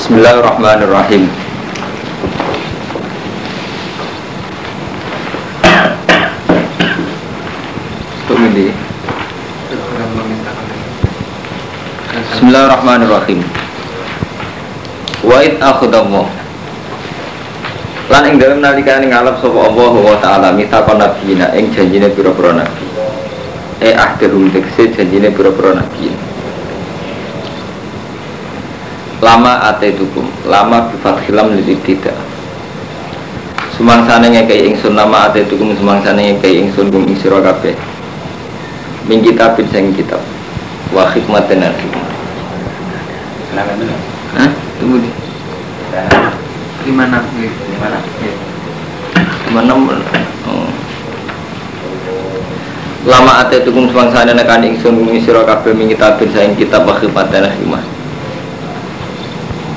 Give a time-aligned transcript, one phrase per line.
[0.00, 1.28] Bismillahirrahmanirrahim.
[8.40, 8.72] Ini.
[12.32, 13.44] Bismillahirrahmanirrahim.
[15.20, 16.32] Wa id akhadallah.
[18.08, 22.88] Lan ing dalem nalikane ngalap sapa Allah wa taala mitaqan nabiyina ing janjine pira-pira nabi.
[23.84, 26.29] Eh ahdhum tekse janjine pira-pira nabi.
[29.20, 31.52] Lama atetukum, lama bifathilam
[31.84, 32.16] tidak.
[33.76, 37.76] Sumangsane ngekei ingsun lama atetukum sumangsane ngekei ingsun kum ing sira kabeh.
[39.04, 40.24] Min kitabin sing kitab.
[40.92, 42.08] Wa hikmatin al hikmah.
[44.40, 44.50] Hah?
[44.80, 45.10] Tunggu di.
[46.88, 48.02] Lima enam, lima enam.
[49.52, 49.72] Mana
[50.48, 50.68] oh.
[53.04, 57.44] Lama ate tukum semangsane nekan ingsun kumi sira kabeh min kitabin saing kitab wa hikmatin
[57.44, 57.99] al hikmah.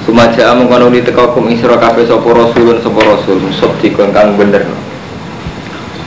[0.03, 4.35] Sumaja amung kono li teka kum ing sira kabeh sapa rasulun sapa rasul musaddiqun kang
[4.35, 4.67] bener.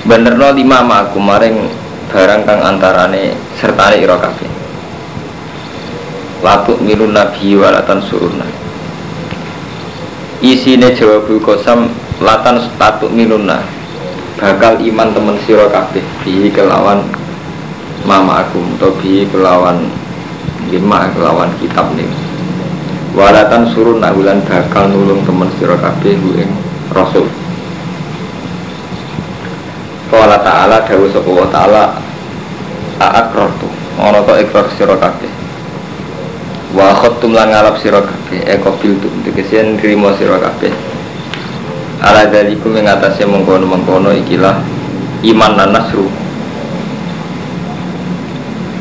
[0.04, 1.66] Benerno lima ma'akum maring
[2.12, 4.56] barang kang antarane sertane ira kabeh.
[6.44, 8.44] Latuk minun nabi walatan suruna
[10.44, 11.88] Isine jawabul kosam
[12.20, 13.64] latan statuk minuna
[14.36, 17.08] Bakal iman temen sira kabeh Bihi kelawan
[18.04, 19.88] mama aku Atau bihi kelawan
[20.68, 22.25] lima kelawan kitab nih
[23.16, 26.52] Walatan surun ulan bakal nulung temen sira kabeh ing
[26.92, 27.24] rasul.
[30.12, 31.82] Qala ta'ala dawu sapa wa ta'ala
[33.00, 33.72] A'akrartu.
[33.96, 35.32] Ono to ikrar sira kabeh.
[36.76, 38.44] Wa khottum lan ngalap sira kabeh.
[38.44, 40.76] E qabil tum tegese nrimo sira kabeh.
[42.04, 44.60] Ala dalikum ing atase mengkono-mengkono ikilah
[45.24, 46.04] iman lan nasru.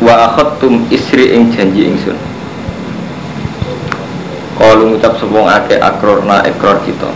[0.03, 2.34] Wa akhadtum isri ing janji ingsun
[4.55, 7.11] Kalu ngucap sepung ake akrorna ekor kita.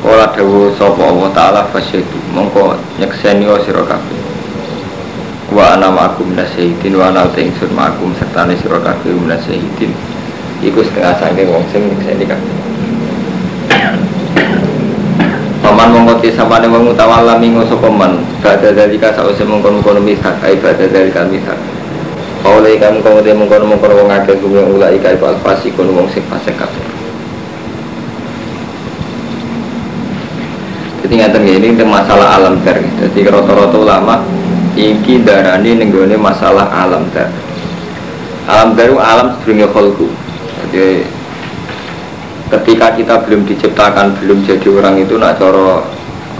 [0.00, 4.20] Kala dawu sapa Allah Ta'ala fasyaitu Mongko nyekseni wa sira kabeh.
[5.52, 9.92] Wa ana ma'akum minasyahitin wa ana uta ingsun ma'akum serta ne sira kabeh minasyahitin
[10.64, 12.52] iku setengah saking wong sing nyekseni kabeh.
[15.60, 18.24] Paman mongko ti sapane wong utawala mingo sapa man?
[18.40, 21.56] Badha dalika sause mongkon-mongkon misak ai badha dalika misak
[22.44, 26.52] Paulai kamu kamu dia mengkono-mengkono wong akeh kuwi ulai kai fal fasikun wong sing fasik
[26.60, 26.84] kabeh
[31.04, 32.80] Jadi ngaten ini masalah alam dar.
[32.80, 34.24] Jadi rata-rata ulama
[34.72, 37.28] iki darani nenggone masalah alam dar.
[38.48, 40.08] Alam itu alam sedurunge kholku.
[40.64, 41.04] Jadi
[42.52, 45.84] ketika kita belum diciptakan, belum jadi orang itu nak coro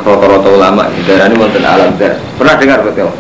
[0.01, 2.17] rata-rata ulama darani wonten alam dar.
[2.41, 3.13] Pernah dengar betul?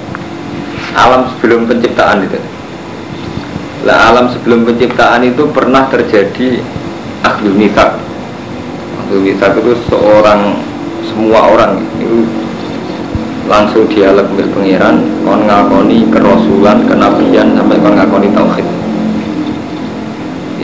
[0.96, 2.53] Alam sebelum penciptaan itu.
[3.84, 6.56] Lah alam sebelum penciptaan itu pernah terjadi
[7.44, 8.00] nifak.
[9.04, 10.56] Ahlul nifak itu seorang
[11.04, 12.24] semua orang itu
[13.44, 18.66] langsung dialog bil pengiran kon ngakoni kerasulan kenabian sampai kon ngakoni tauhid.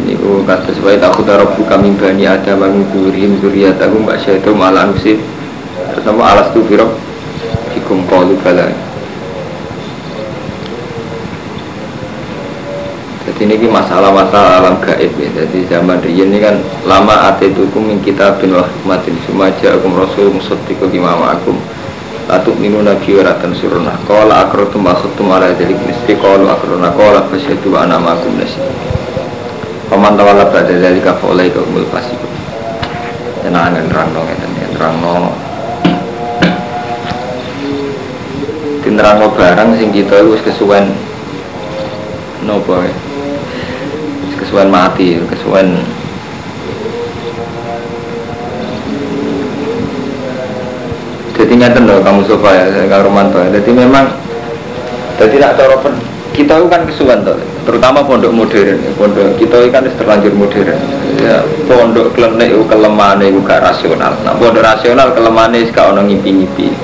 [0.01, 4.89] Ini ku kata sebagai takut robu kami bani ada min durihim duriyatahu mbak syaitu malah
[4.89, 5.21] nusif
[5.93, 6.97] bersama alas tu firok
[7.77, 8.41] hikum kalu
[13.41, 15.33] jadi ini masalah-masalah alam gaib ya.
[15.33, 20.85] Jadi zaman riyen ini kan lama atetukum min kitabin wa hikmatin sumaja akum rasul musaddiqu
[20.93, 21.57] bima ma'akum
[22.29, 27.25] Latuk minu nabi wa ratan suruna Qala akrotum akhutum ala jalik misri Qalu akrona qala
[27.33, 28.61] fasyadu wa ana ma'akum nasi
[29.89, 32.29] Paman tawala pada dari kafolai ke umul pasiku
[33.41, 34.37] Tenang nerang dong ya
[34.77, 35.33] Nerang no
[38.85, 40.93] Tinerang barang sing kita itu kesuwen.
[42.45, 43.11] Nopo ya
[44.51, 45.79] kesuwen mati, kesuwen
[51.39, 53.63] jadi nyata loh kamu sofa ya, saya Romanto ya.
[53.63, 54.11] Jadi memang,
[55.23, 55.79] jadi tidak cara
[56.35, 60.83] kita kan kesuwen tuh, terutama pondok modern, pondok kita kan terlanjur modern.
[61.23, 64.19] Ya, pondok klenek itu kelemahan itu gak rasional.
[64.27, 66.75] Nah, pondok rasional kelemahan itu gak ono ngipi-ngipi.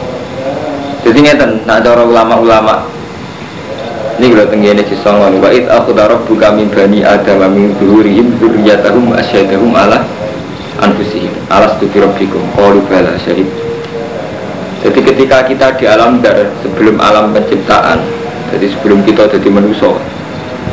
[1.02, 2.94] Jadi nyata, nah cara ulama-ulama
[4.16, 9.12] ini kalau tenggine cisongon wa id aku darab buka min bani adam min duhurihim dzurriyyatahum
[9.12, 10.00] asyadahum ala
[10.80, 11.32] anfusihim.
[11.52, 12.40] Alas tu rabbikum.
[12.56, 13.44] Qalu bala syahid.
[14.80, 18.00] Jadi ketika kita di alam dar sebelum alam penciptaan
[18.54, 19.90] jadi sebelum kita jadi manusia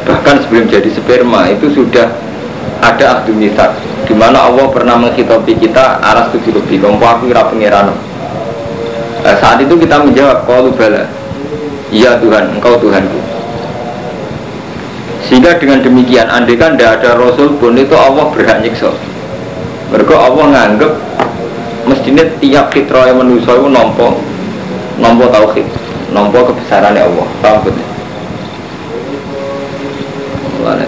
[0.04, 2.12] bahkan sebelum jadi sperma itu sudah
[2.84, 3.72] ada ahdu misak
[4.04, 7.00] di mana Allah pernah menghitopi kita alas tu rabbikum.
[7.00, 7.92] Aku kira pengiran
[9.24, 11.08] nah, saat itu kita menjawab qalu bala.
[11.94, 13.23] Iya Tuhan, Engkau Tuhanku.
[15.28, 18.92] Sehingga dengan demikian, andai kan tidak ada Rasul pun itu Allah berhak nyiksa.
[19.94, 20.92] Mereka Allah nganggep
[21.88, 24.16] mestinya tiap fitrah yang manusia itu nompo
[24.98, 25.68] nompo tauhid,
[26.14, 27.28] nompo kebesaran Allah.
[27.42, 27.76] Betul?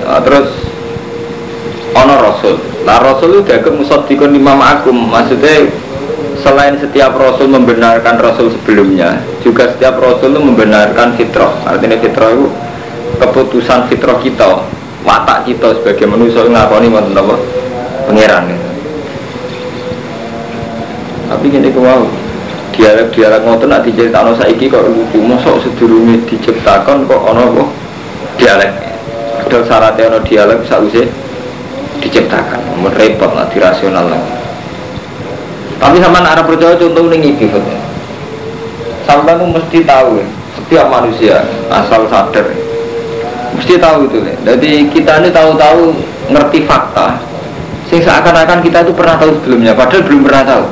[0.08, 0.50] Ah, terus
[1.92, 2.56] ono Rasul.
[2.88, 4.96] Lah Rasul itu dianggap musaddiqun imam akum.
[5.10, 5.68] Maksudnya
[6.40, 11.52] selain setiap Rasul membenarkan Rasul sebelumnya, juga setiap Rasul itu membenarkan fitrah.
[11.66, 12.48] Artinya fitrah itu
[13.18, 14.64] keputusan fitrah kita,
[15.04, 17.36] watak kita sebagai manusia ngakoni wonten apa?
[18.06, 18.54] Pangeran.
[21.26, 22.06] Tapi gini kau
[22.76, 27.70] dialek-dialek ngoten nak diceritakno saiki kok lucu mosok sedurunge diciptakan kok ana kok
[28.38, 28.72] dialek.
[29.42, 31.10] Padahal syaratnya ana dialek sausé
[32.04, 32.62] diciptakan.
[32.78, 34.22] Mun repot lah dirasional lah.
[35.82, 37.64] Tapi sama anak percaya contoh ini iki tuh
[39.26, 40.26] mesti tahu ya,
[40.58, 41.36] setiap manusia
[41.70, 42.46] asal sadar
[43.56, 44.36] mesti tahu itu ya.
[44.54, 45.96] Jadi kita ini tahu-tahu
[46.30, 47.18] ngerti fakta.
[47.90, 50.66] Sing seakan-akan kita itu pernah tahu sebelumnya padahal belum pernah tahu.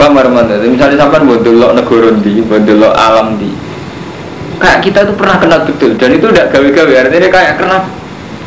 [0.00, 2.64] Bang Marmanda, misalnya sampai buat dulu negara di, buat
[2.96, 3.52] alam di,
[4.56, 5.92] kayak kita itu pernah kenal betul.
[6.00, 7.84] Dan itu udah gawe-gawe artinya kayak kenal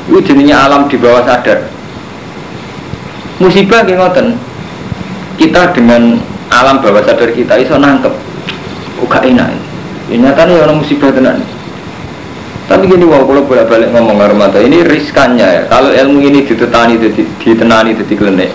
[0.09, 1.69] itu jenisnya alam di bawah sadar.
[3.37, 4.27] Musibah kayak ngoten.
[5.37, 6.17] Kita dengan
[6.53, 8.13] alam bawah sadar kita iso nangkep
[9.01, 9.49] kok gak enak
[10.07, 11.41] ya nyatanya orang musibah tenan
[12.73, 15.63] tapi gini wow kalau bolak balik ngomong mata ini riskannya ya.
[15.69, 16.97] Kalau ilmu ini ditetani
[17.37, 18.49] ditenani jadi klenek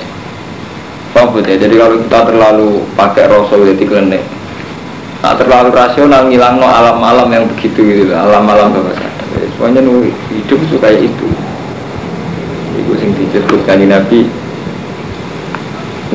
[1.14, 1.54] Paham ya?
[1.54, 2.68] Jadi kalau kita terlalu
[2.98, 4.22] pakai rasul jadi klenek
[5.22, 10.58] Nah, terlalu rasional ngilang no alam-alam yang begitu gitu alam-alam bawah sadar semuanya nu hidup
[10.62, 11.26] itu kayak itu.
[12.78, 14.30] Itu sing disebutkan Nabi.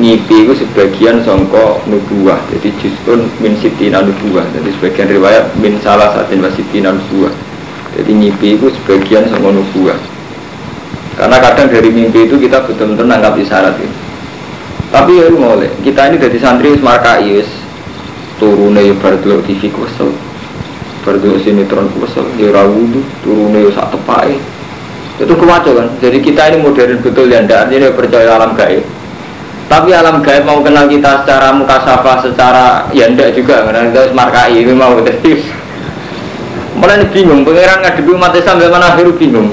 [0.00, 2.40] Ngipi itu sebagian songko nubuah.
[2.48, 4.48] Jadi justru min sitina nubuah.
[4.56, 7.53] Jadi sebagian riwayat min salah satin wasitina nubuah
[7.94, 9.98] jadi ngipi itu sebagian songko nubuah.
[11.14, 13.96] Karena kadang dari mimpi itu kita betul-betul nangkap isyarat itu.
[14.90, 17.50] Tapi ya mulai kita ini dari santri markai wis
[18.38, 20.10] turune ya bar TV kesel
[21.02, 24.38] bar sinetron kesel ya rawudu turune ya sak tepai
[25.14, 25.86] itu kewaco kan?
[26.02, 28.82] Jadi kita ini modern betul ya ndak artinya percaya alam gaib.
[29.70, 34.10] Tapi alam gaib mau kenal kita secara muka safa secara ya ndak juga karena kita
[34.10, 35.38] markai ini mau jadi
[36.84, 39.48] mulai bingung pangeran ngadepi umat Islam zaman akhir bingung.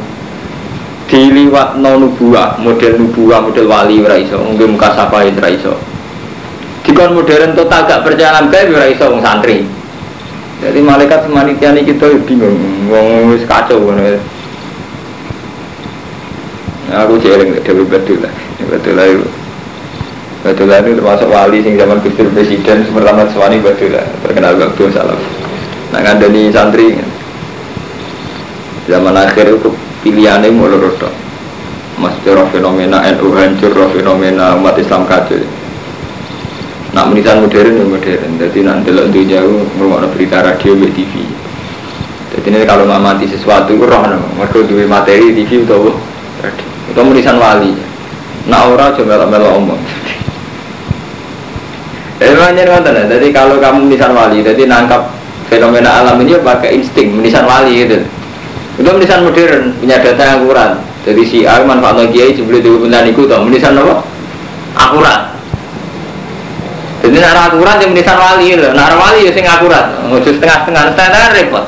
[1.08, 5.52] Diliwat no nubuah model nubuah model wali ora iso mungkin muka sapa ora
[6.82, 9.64] dikon modern total gak percaya alam gaib ora iso santri.
[10.60, 14.20] Jadi malaikat semanitia ini kita bingung wong wis kacau ngono.
[16.92, 18.36] Aku jeling Dewi betul lah
[18.68, 19.08] betul lah
[20.44, 24.92] betul lah itu termasuk wali sing zaman kusir presiden pertama Swani betul lah terkenal waktu
[24.92, 25.20] salam.
[25.92, 26.96] Nah ngandani santri
[28.92, 29.72] zaman akhir itu
[30.04, 31.16] pilihannya mau lurus dong
[32.02, 35.38] mas roh fenomena NU hancur roh fenomena umat Islam kacau.
[36.92, 38.32] Nak menisan modern ya modern.
[38.36, 41.14] Jadi nanti lo dunia itu ngurungkan berita radio di TV
[42.32, 44.02] jadi ini kalau nggak mati sesuatu itu roh
[44.40, 45.80] mereka duwe materi TV itu
[46.40, 46.68] radio.
[46.90, 47.76] Itu menisan wali.
[48.48, 49.78] Nak ora coba melo omong.
[52.22, 55.10] Jadi makanya jadi kalau kamu menisan wali jadi nangkap
[55.50, 57.18] fenomena alam ini ya pakai insting.
[57.18, 57.98] Menisan wali gitu
[58.80, 60.72] itu menisan modern, punya data yang akurat.
[61.02, 64.06] Jadi si A manfaat kiai sebelum itu benar itu tau menisan apa?
[64.78, 65.34] Akurat.
[67.02, 68.72] Jadi nara akurat yang menisan wali loh.
[68.72, 69.98] Nara wali ya sing akurat.
[70.08, 71.66] Ngurus setengah-setengah, setengah repot.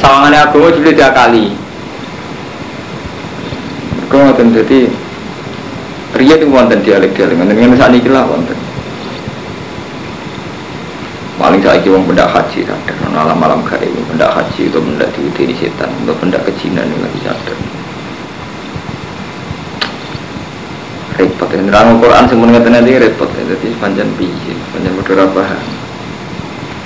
[0.00, 1.44] Sawangannya agama sebelum dia kali.
[4.08, 4.88] Kau ngoten jadi
[6.16, 8.56] Ria itu wonten dialek-dialek, dengan saat ini lah wonten
[11.48, 15.88] paling saya kira benda haji sadar malam-malam kayak itu benda haji itu benda diudiri setan
[16.04, 17.56] atau benda kejinan yang lagi sadar.
[21.16, 21.48] Repot.
[21.48, 23.32] Ya nerang Quran semuanya nanti repot.
[23.32, 25.40] Jadi panjang biji panjang beberapa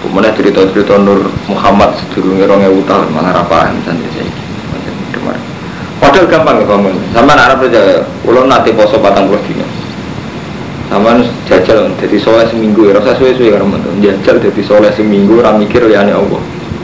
[0.07, 4.31] kemudian cerita-cerita Nur Muhammad sedurungnya rongnya tahun malah rapahan santri saya
[4.71, 4.95] panjang
[6.03, 7.83] padahal gampang ya bangun sama anak Arab aja
[8.27, 9.43] ulang nanti poso batang puluh
[10.93, 12.93] sama jajal jadi soleh seminggu.
[12.93, 16.43] Ya rasa suwe suwe karena mantan jajal jadi soleh seminggu orang mikir ya ane allah.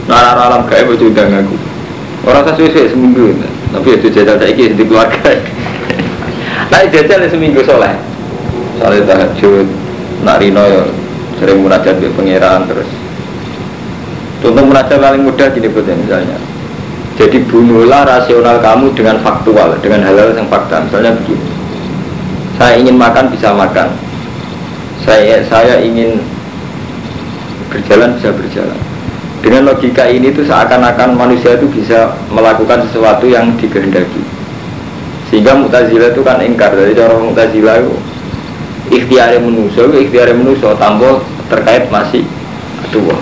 [0.09, 1.57] Nah alam kayak baju udah ngaku
[2.25, 3.49] orang rasa suwe suwe seminggu ya.
[3.69, 5.29] tapi itu jajal tak iki di keluarga.
[6.73, 7.93] Nah jajal seminggu soleh.
[8.81, 9.67] Soleh tahajud
[10.25, 10.83] nak rino ya
[11.37, 12.89] sering munajat di pangeran terus.
[14.41, 16.37] Contoh munajat paling mudah gini buat misalnya.
[17.19, 20.87] Jadi bunuhlah rasional kamu dengan faktual dengan hal-hal yang fakta.
[20.87, 21.58] Misalnya begini
[22.59, 23.87] saya ingin makan bisa makan
[25.07, 26.19] saya saya ingin
[27.71, 28.75] berjalan bisa berjalan
[29.39, 34.19] Dengan logika ini tuh seakan-akan manusia itu bisa melakukan sesuatu yang dikehendaki.
[35.31, 37.95] Sehingga Mu'tazilah itu kan ingkar dari cara Mu'tazilah itu
[38.91, 42.27] ikhtiar manusia, ikhtiar manusia tambah terkait masih
[42.91, 43.15] tua.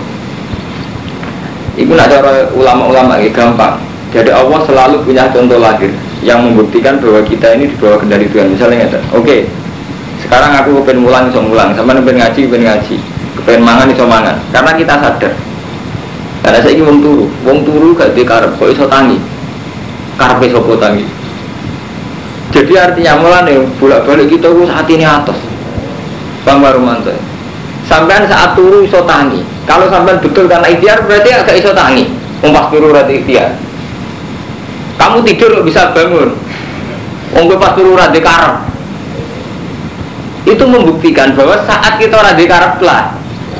[1.78, 3.78] Ibu nak cara ulama-ulama gampang.
[4.10, 8.54] Jadi Allah selalu punya contoh lahir yang membuktikan bahwa kita ini di bawah kendali Tuhan.
[8.54, 9.40] Misalnya oke, okay,
[10.24, 12.96] sekarang aku pengen mulang iso mulang, sama pengen ngaji pengen ngaji,
[13.46, 14.36] pengen mangan iso mangan.
[14.50, 15.32] Karena kita sadar.
[16.42, 19.18] Karena saya ingin wong turu, wong turu gak di karep, kok iso tangi,
[20.16, 21.04] karep iso tangi.
[22.48, 25.36] Jadi artinya mulane bolak balik kita itu saat ini atas.
[26.48, 27.12] Bang Warumanto.
[27.84, 29.44] Sampai saat turu iso tangi.
[29.68, 32.08] Kalau sampai betul karena ikhtiar berarti agak iso tangi.
[32.40, 33.52] Umpas turu berarti ikhtiar.
[34.98, 36.34] Kamu tidur bisa bangun.
[37.32, 38.56] Wong pas turu rada karep.
[40.48, 43.18] Itu membuktikan bahwa saat kita rada karep lah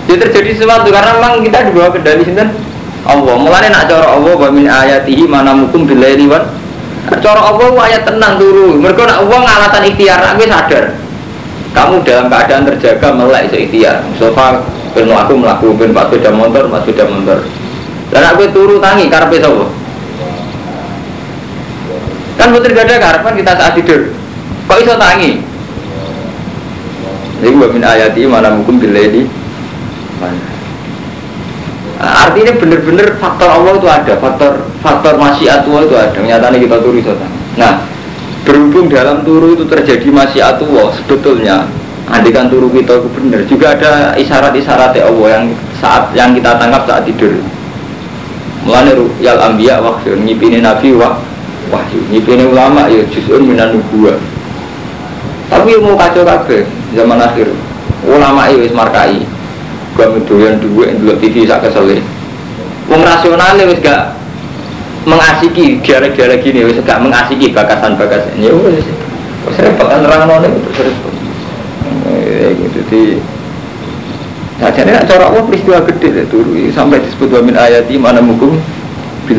[0.09, 2.49] ya terjadi sesuatu karena memang kita di bawah kendali sinten
[3.05, 3.35] Allah.
[3.37, 6.49] Mulane nak cara Allah wa min ayatihi mana mukum billaili wan
[7.21, 8.81] cara Allah ayat tenang turu.
[8.81, 10.85] Mereka nak Allah ngalatan ikhtiar aku sadar.
[11.77, 14.01] Kamu dalam keadaan terjaga melek iso ikhtiar.
[14.17, 14.65] Sofa
[14.97, 17.39] ben aku melakukan ben Pak sepeda motor, Pak sepeda motor.
[18.09, 19.69] Dan aku turu tangi karepe sapa?
[22.39, 24.15] Kan putri gak ada kita saat tidur.
[24.71, 25.43] Kok iso tangi?
[27.39, 29.27] Ini gua min ayati mana mukum billaili
[31.99, 36.19] Nah, artinya benar-benar faktor Allah itu ada, faktor faktor masyiat Allah itu ada.
[36.23, 37.11] Nyatanya kita turu itu.
[37.59, 37.83] Nah,
[38.47, 41.67] berhubung dalam turu itu terjadi masyiat Allah, sebetulnya
[42.07, 43.41] andikan turu kita itu benar.
[43.51, 45.45] Juga ada isyarat-isyarat Allah yang
[45.83, 47.35] saat yang kita tangkap saat tidur.
[48.63, 51.19] Mulane yal ambia wahyu nyipine nabi wah
[51.69, 52.01] wahyu.
[52.13, 54.17] Nyipine ulama ya juzun minan nubuwah.
[55.49, 57.49] Tapi mau kacau kabeh zaman akhir.
[58.05, 59.25] Ulama itu wis markai.
[59.97, 61.99] Gua mendoyan duit dulu TV sak kesel
[62.89, 64.17] wong rasional wis gak
[65.05, 68.39] mengasiki gara-gara gini wis gak mengasiki bakasan-bakasan.
[68.41, 68.85] Ya wis
[69.45, 71.13] wis repot kan nerang nol itu repot
[72.57, 73.03] gitu di
[74.59, 78.59] Nah, jadi nak Allah peristiwa gede ya, turu sampai disebut wamin ayati mana mukum
[79.31, 79.35] di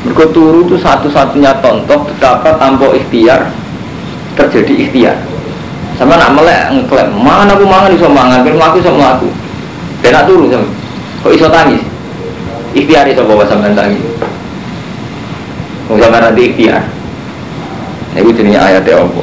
[0.00, 3.52] Mereka turu itu satu-satunya contoh betapa tanpa ikhtiar
[4.32, 5.16] terjadi ikhtiar.
[6.00, 9.28] Sama nak melek ngeklaim, mana aku mangan iso mangan, ben aku iso mlaku.
[10.00, 10.64] Ben nak turu sama.
[11.20, 11.84] Kok iso tangis?
[12.72, 14.00] Ikhtiar iso bawa sampean tangis.
[15.84, 16.80] Sampean nanti ikhtiar.
[18.16, 19.22] Iku jenenge ayate apa?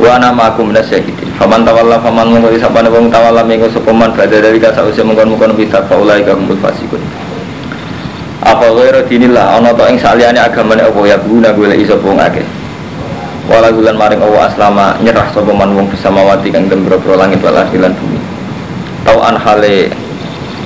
[0.00, 1.28] Wa nama aku minas syahidin.
[1.36, 5.52] Faman tawalla faman mungkari sapane wong tawalla minggu sapa man badha dari ka sause mungkon-mungkon
[5.52, 7.02] bitak faulai ka kumpul fasikun.
[8.42, 12.42] Apa ghairu dinillah ana to ing saliyane agamane apa ya guna golek iso wong akeh.
[13.46, 17.38] Wala gulan maring Allah aslama nyerah sapa man wong bersama wati kang dem boro langit
[17.38, 18.18] wal lan bumi.
[19.06, 19.90] Tau an hale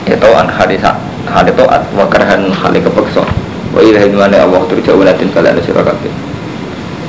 [0.09, 0.97] ya tau an hale sak
[1.29, 3.25] hale taat wa karhan hale kepeksa.
[3.77, 6.13] Wa mana Allah turja'u latin kalian sira kabeh.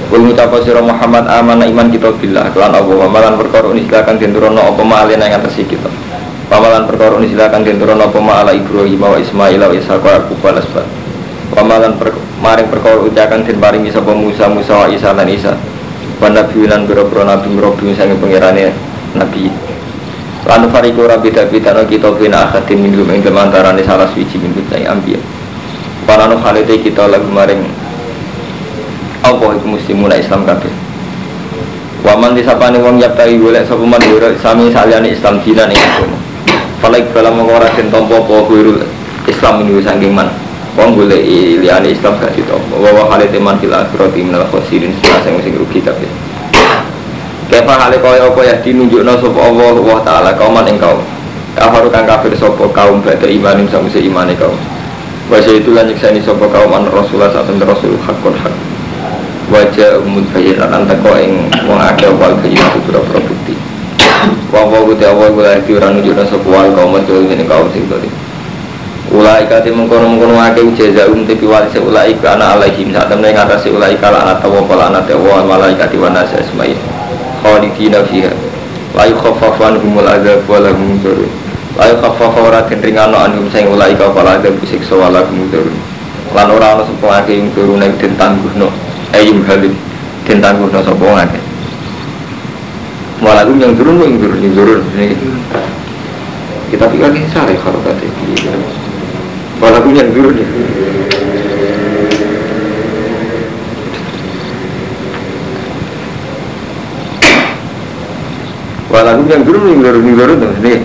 [0.07, 4.31] Kul ngucapa Muhammad amanah iman kita billah kelan Allah wa malan perkara ini silakan den
[4.35, 4.83] turono apa
[5.15, 5.55] nang atas.
[6.47, 10.39] Pamalan perkara ini silakan den turono apa ala Ibrahim wa Ismail wa Ishaq wa Yaqub
[10.39, 10.83] wa
[11.51, 15.59] Pamalan per, maring perkara ucapan den paringi sapa Musa Musa wa Isa lan Isa.
[16.23, 18.71] Wa nabi biro-biro nabi mrobi sange pangerane
[19.11, 19.51] nabi.
[20.47, 23.23] Lan fariku rabbi tabitano kita bina akhatin min ing
[23.83, 25.19] salah suci min kutai ambiya.
[26.07, 27.67] Para khalite kita lagu maring
[29.19, 30.71] apa itu muslimun Islam kabeh.
[32.07, 33.99] Waman disapane wong yaptai golek sapa man
[34.39, 36.16] sami saliyane Islam dinan ing agama.
[36.77, 38.53] Falaik bala mengora den tampa apa
[39.27, 40.29] Islam ini saking man.
[40.77, 41.17] Wong boleh
[41.57, 42.77] liane Islam gak ditompo.
[42.77, 46.05] Wa hale teman fil akhirati minal khosirin sing sing rugi kabeh.
[47.49, 51.01] Kepa hale kaya apa ya dinunjukno sapa Allah wa taala kauman ing kaum.
[51.57, 54.53] Kafaru kang kafir sapa kaum badhe imanin samuse imane kaum.
[55.33, 58.53] Wajah itu lan nyekseni sapa kaum an Rasulullah saat Rasul hakun hak.
[59.49, 62.79] Wajah umum bayiran antako ing wong akeh wal itu
[64.51, 64.53] pura-pura bukti.
[64.53, 68.09] Wa wa guti awal gula ora nunjukno sapa wal kaum itu kaum sing tadi.
[69.07, 72.91] Ulaika ti mengkono-mengkono ake jaza um te piwali se ulaika ana alaihim.
[72.91, 76.75] Saat temen ngatasi ulaika la ana tawa pala ana tawa malaika ti wana sa ismail
[77.39, 78.31] khalidina fiha.
[78.95, 81.31] La yukhaffafu anhumul adzab wa lahum dzurun
[81.79, 85.77] la yukhaffafu ora den ringano anhum sing ulaika pala adzab siksa wa lahum dzurun
[86.35, 88.67] lan ora ana sapa ake ing turun ing den tangguhno.
[89.15, 89.71] Ayum halim
[90.27, 91.05] den tangguhno sapa
[93.17, 94.81] ake Walau yang turun, yang turun, yang turun.
[96.67, 98.05] Kita pikir ini sari kalau kata
[99.57, 100.47] Walaupun yang dulu nih.
[108.91, 110.75] Walaupun yang dulu nih, dulu nih, dulu tuh ini.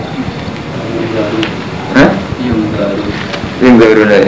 [3.61, 4.27] Sing guru nih.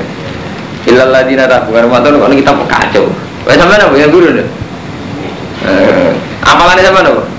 [0.85, 3.05] Ilal ladina bukan rumah kok kita kacau.
[3.49, 4.47] Wes sampean apa yang guru nih?
[5.65, 6.09] Eh,
[6.45, 7.34] apalannya sama nih?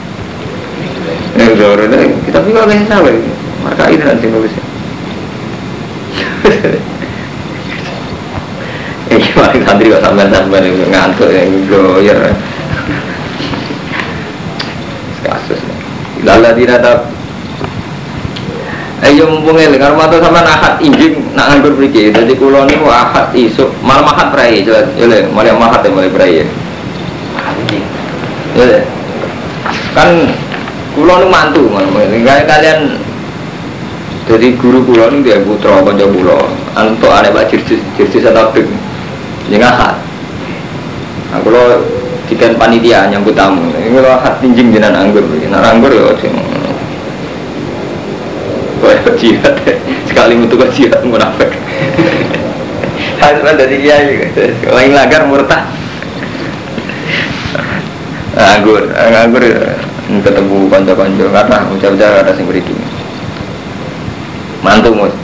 [1.36, 2.08] Eh, guru nih.
[2.24, 3.12] Kita juga nggak salah.
[3.60, 4.64] Maka itu nanti nulisnya.
[9.06, 12.34] Eh, gimana santri kok sampean sampean ngantuk yang goyer.
[15.22, 15.62] Kasus.
[16.26, 17.06] Lala tidak
[19.06, 22.10] Ayo mumpung eling karo matur sampean akad injing nak nganggur mriki.
[22.10, 24.90] Dadi kula niku akad isuk malam akad prai jelas.
[24.98, 26.42] Yo le, mulai akad ya mulai prai.
[26.42, 26.46] Ya.
[29.94, 30.34] Kan
[30.96, 32.00] kula nu mantu ngono.
[32.24, 32.96] kalian
[34.26, 36.38] jadi guru kula niku dia putra kanca kula.
[36.74, 38.66] Antuk arek Pak Jirjis, Jirjis Satabik.
[39.52, 39.94] Ning akad.
[41.30, 41.78] Nah, kula
[42.26, 43.70] dikan panitia nyambut tamu.
[43.76, 45.22] Ini kalau akad injing jenengan anggur.
[45.46, 46.10] Nah anggur ya
[48.76, 49.56] Kau jihad
[50.04, 51.48] sekali untuk jihad munafik.
[53.16, 54.20] Harus dari kiai,
[54.68, 55.64] lain lagar murtad.
[58.36, 59.42] Anggur, anggur
[60.22, 62.62] ketemu konco-konco kata ucap-ucap kata sing beri
[64.64, 65.14] mantu mus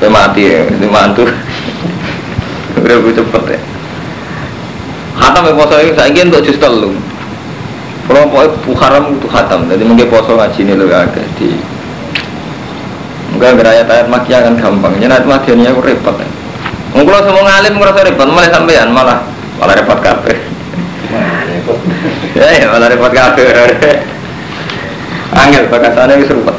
[0.00, 1.24] saya mati ya itu mantu
[2.82, 3.60] udah gue cepet ya
[5.16, 6.90] khatam ya poso ini saya ingin untuk justru lu
[8.10, 11.54] kalau pokoknya haram itu khatam jadi mungkin poso ngaji ini lu agak di
[13.32, 14.92] Enggak geraya ayat makia kan gampang.
[15.00, 16.14] Jadi ayat ini aku repot.
[16.20, 16.28] Ya.
[16.92, 19.24] Mungkin semua ngalim ngerasa repot, malah sampean malah
[19.56, 20.36] malah repot kafe.
[22.32, 23.44] Ya malah repot kafe.
[25.32, 26.56] Angel bakasannya wis repot.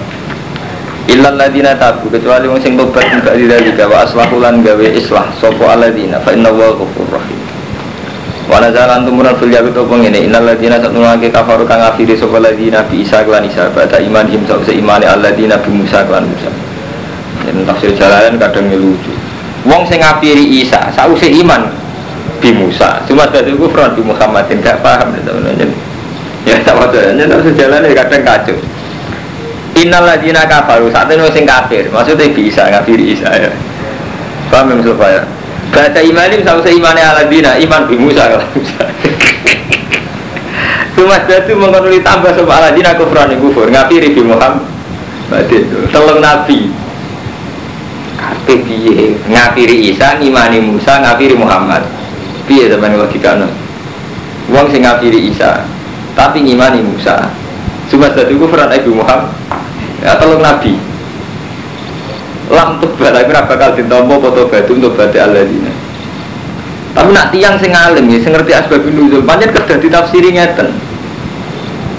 [1.09, 5.67] Illal ladina tabu kecuali wong sing tobat tidak tidak juga wa aslahulan gawe islah sopo
[5.67, 7.39] aladina fa inna wa ghafurur rahim.
[8.47, 12.87] Wa nazalan tumuran fil yaqut apa ngene innal ladina satnulake kafaru kang afiri sapa ladina
[12.87, 16.51] bi isa lan isa bata iman him sak imane alladina bi Musa lan Musa.
[17.43, 19.11] Dan tafsir jalalan kadang lucu.
[19.67, 21.67] Wong sing ngapiri Isa, sause iman
[22.43, 22.99] bi Musa.
[23.07, 25.71] Cuma dadi kufran bi Muhammadin gak paham teman-teman.
[26.43, 28.59] Ya tak wae, yen tafsir jalalan kadang kacau.
[29.79, 33.49] Innal ladina kafaru saat ini sing kafir, maksudnya bisa ngapiri Isa ya.
[34.51, 35.21] Paham ya Mustafa ya?
[35.71, 38.83] Baca imanim sama imannya aladina, iman bi Musa kalau Musa.
[40.99, 44.67] Cuma itu mengkonuli tambah sama aladina kufran kufur, ngapiri bi Muhammad.
[45.89, 46.69] Telung nabi
[48.19, 51.81] kabeh piye ngafiri Isa ngimani Musa ngafiri Muhammad
[52.45, 53.47] piye zaman logikane
[54.51, 55.63] wong sing ngafiri Isa
[56.13, 57.29] tapi ngimani Musa.
[57.89, 59.33] Cuma satu kufran Ibu Muhammad.
[60.01, 60.77] Ya tolong Nabi.
[62.53, 65.73] Lam tebal aku bakal ditompo foto batu untuk batu aladina
[66.93, 69.25] tapi nak tiang sing alim ya sing ngerti asbab nuzul.
[69.25, 70.69] Kerja ditafsiri ngeten.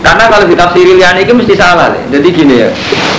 [0.04, 2.04] Karena kalau ditafsiri liane itu mesti salah deh.
[2.12, 2.68] Jadi gini ya,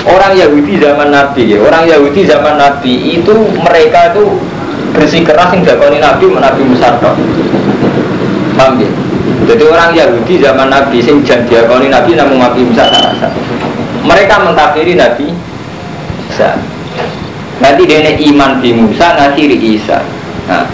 [0.05, 4.37] orang Yahudi zaman Nabi ya, orang Yahudi zaman Nabi itu mereka itu
[4.95, 6.95] bersih keras yang dakoni Nabi Nabi Musa
[8.55, 8.89] Paham ya?
[9.45, 13.27] Jadi orang Yahudi zaman Nabi sing jan diakoni Nabi namun Nabi Musa rasa.
[14.01, 15.35] Mereka mentafsiri Nabi
[16.31, 16.55] Isa.
[17.59, 19.99] Nanti dia iman di Musa, ngakhiri Isa.
[20.47, 20.67] Nah,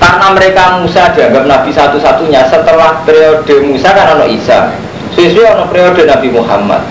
[0.00, 4.72] karena mereka Musa dianggap Nabi satu-satunya setelah periode Musa kan ada Isa
[5.10, 6.82] Sesuai ono periode Nabi Muhammad.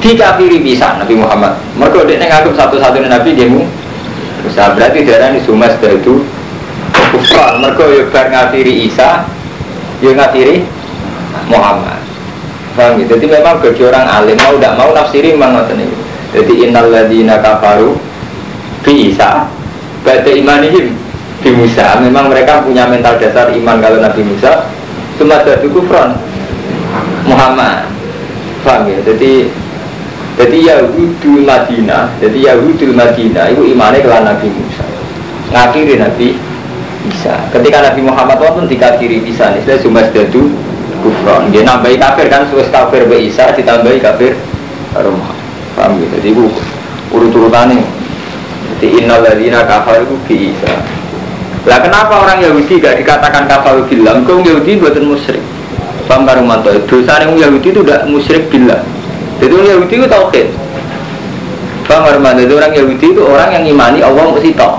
[0.00, 1.58] Dikafiri bisa Nabi Muhammad.
[1.76, 3.50] Mereka dia ngaku satu-satunya Nabi dia
[4.44, 6.24] Bisa berarti darah ini sumas itu
[7.12, 7.60] kufran.
[7.60, 9.24] Mereka ya bar Isa,
[10.00, 10.64] ya ngafiri
[11.48, 12.00] Muhammad.
[12.78, 13.18] Paham gitu?
[13.18, 15.96] Jadi memang bagi orang alim mau tidak mau nafsiri memang ngoten ini.
[16.30, 17.98] Jadi innal ladina kafaru
[18.86, 19.50] bi Isa
[20.06, 20.94] ba'da imanihim
[21.42, 21.98] di Musa.
[21.98, 24.70] Memang mereka punya mental dasar iman kalau Nabi Musa.
[25.18, 26.16] Cuma jadi kufran
[27.26, 27.90] Muhammad
[28.60, 29.48] paham ya jadi
[30.38, 34.84] jadi Yahudul Madinah jadi Yahudul Madinah itu imannya kelan Nabi Musa.
[35.50, 36.38] Ngakhiri Nabi
[37.08, 40.46] bisa ketika Nabi Muhammad pun bisa nih saya cuma sedatu
[41.00, 41.48] kufron.
[41.50, 44.36] Dia nambahi kafir kan suwes kafir be Isa ditambahi kafir
[44.94, 45.32] rumah.
[45.74, 46.46] Paham ya jadi itu
[47.10, 47.82] urut-urutannya
[48.78, 50.72] jadi innal kafir itu bi Isa.
[51.68, 55.42] Lah kenapa orang Yahudi gak dikatakan kafir bilang kau Yahudi buatan musyrik.
[56.08, 56.72] Paham karo mantu.
[56.88, 58.80] Dosa yang Yahudi itu udah musyrik bila.
[59.40, 60.46] Jadi orang Yahudi itu tauhid.
[61.88, 62.46] Karo mantu.
[62.46, 64.78] Jadi orang Yahudi itu orang yang imani Allah mesti tahu.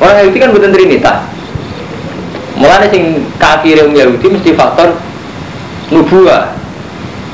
[0.00, 1.18] Orang Yahudi kan bukan trinitas.
[2.56, 4.96] Mulanya sing kafir yang Yahudi mesti faktor
[5.90, 6.54] nubuah.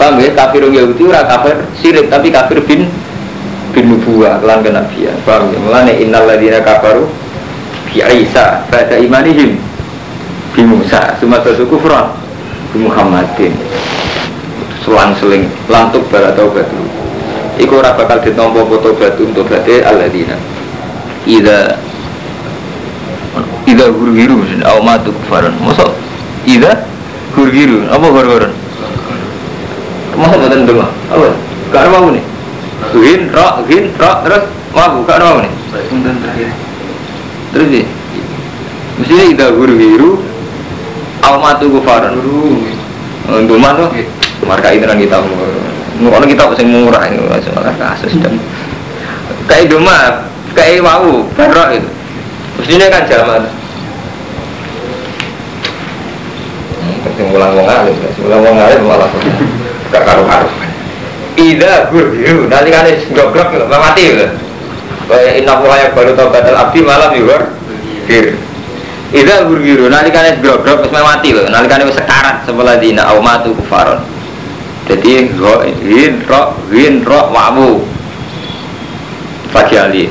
[0.00, 0.32] Paham ya?
[0.32, 2.88] Kafir yang Yahudi orang kafir sirik tapi kafir bin
[3.76, 5.14] bin nubuah kelan kenabian.
[5.28, 5.58] Paham ya?
[5.62, 7.06] Mulanya innal ladina kafaru
[7.92, 9.60] bi Isa pada imanihim
[10.56, 11.12] bi Musa.
[11.20, 12.08] Semua kufran
[12.74, 13.52] Muhammadin
[14.84, 15.48] selang-seling.
[15.70, 16.66] Lantuk bala taubat
[17.58, 20.38] Iku ora bakal ditompo foto batu untuk berarti aladina
[21.26, 21.74] ida
[23.66, 25.90] ida guru-guru au matu kufaran masa
[26.46, 26.86] ida
[27.34, 28.50] guru-guru apa guru-guru
[30.18, 31.30] mau betul dulu apa?
[31.70, 32.24] Gak ada mau nih.
[32.90, 35.52] Gin ro gin ro terus mau gak ada mau nih.
[37.54, 37.84] Terus sih
[38.98, 40.22] mestinya ida guru-guru
[41.26, 42.18] au matu kufaran
[43.28, 43.90] untuk mana
[44.48, 45.16] marka itu orang kita
[46.00, 48.34] mau kita sing murah ini soalnya kasus dan
[49.44, 50.24] kayak cuma
[50.56, 51.88] kayak mau barok itu
[52.56, 53.42] mestinya kan zaman
[56.98, 59.08] Kasih ulang wong alim, kasih ulang wong alim malah
[59.94, 60.50] gak karu-karu.
[61.38, 64.26] Ida guru, nanti kan goblok lho, mati lho.
[65.06, 67.54] Kayak inna yang baru tau batal abdi malam juga.
[68.10, 68.34] Gir.
[69.14, 73.22] Ida guru, nanti kan goblok wis mati lho, nanti kan wis sekarat sebelah dina au
[73.22, 74.02] matu kufaron.
[74.88, 75.36] Jadi hin
[76.24, 77.84] ro hin ro wamu.
[79.52, 80.04] Pagi ali.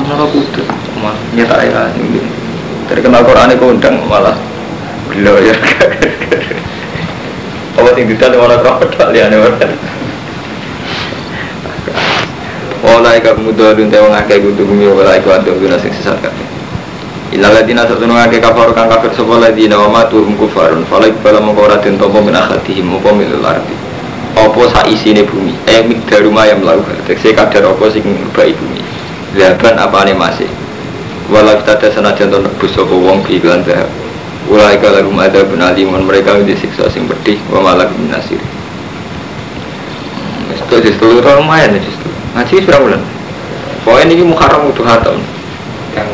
[0.00, 0.64] Mana kudu,
[1.00, 1.92] mah nyetak ya.
[2.88, 4.34] Terkenal Quran itu undang malah
[5.12, 5.54] gelo ya.
[7.76, 9.56] Apa sing didal ora krokodil ya ora.
[12.80, 16.59] Wala ika mudalun te wong akeh kudu bumi wala iku adu guna sing sesat kabeh.
[17.30, 21.38] Illa ladina satunu akeh kafar kang kafir sapa ladina wa matu hum kufarun fala ikbala
[21.38, 23.74] mongko ora den tampa min akhatihim apa min ardi.
[24.34, 25.54] Apa sak isine bumi?
[25.70, 26.98] Eh mikdar rumah yang melakukan.
[27.06, 28.02] Tekse kadar apa sing
[28.34, 28.82] baik bumi.
[29.38, 30.50] Zaban apane masih.
[31.30, 33.86] Walau kita ada senajan to nebus sapa wong bi iklan zahab.
[34.50, 38.42] Ulai rumah ada benalimun mereka disiksa sing pedih wa malak min nasir.
[40.50, 42.10] Itu justru itu lumayan ya justru.
[42.34, 43.02] Ngaji berapa bulan?
[43.86, 45.18] Pokoknya ini Muharram udah hatam.
[45.94, 46.10] Kang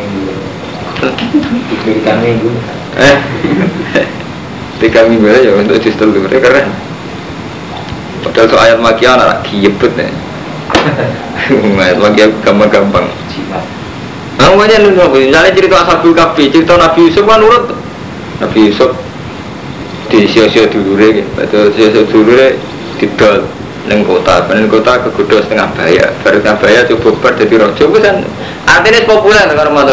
[1.70, 2.50] diberikan minggu.
[2.96, 3.16] Eh,
[4.80, 6.04] tiga minggu aja untuk itu
[6.40, 6.68] keren.
[8.24, 10.11] Padahal tuh ayat makia anak kiyebet nih.
[11.85, 13.06] ayat makia gampang-gampang.
[14.37, 15.32] Nah, nabi.
[15.32, 17.72] Misalnya cerita Ashabul Kahfi, cerita Nabi Yusuf kan urut.
[18.37, 18.92] Nabi Yusuf
[20.06, 22.54] di sio-sio dulu deh, betul sio-sio dulu deh
[23.00, 23.42] didol
[23.90, 28.16] neng kota, neng kota kegoda setengah bahaya, baru setengah bahaya coba jadi rojo, itu kan
[28.66, 29.87] artinya populer kalau mau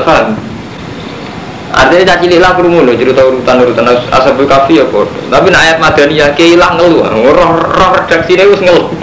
[1.73, 5.09] Artinya caci cilik lah kerumuh loh, cerita urutan-urutan Ashabul Kahfi ya kok.
[5.33, 7.01] Tapi nek ayat Madaniyah hilang ngeluh,
[7.33, 8.93] roh roh redaksi ini wis ngeluh.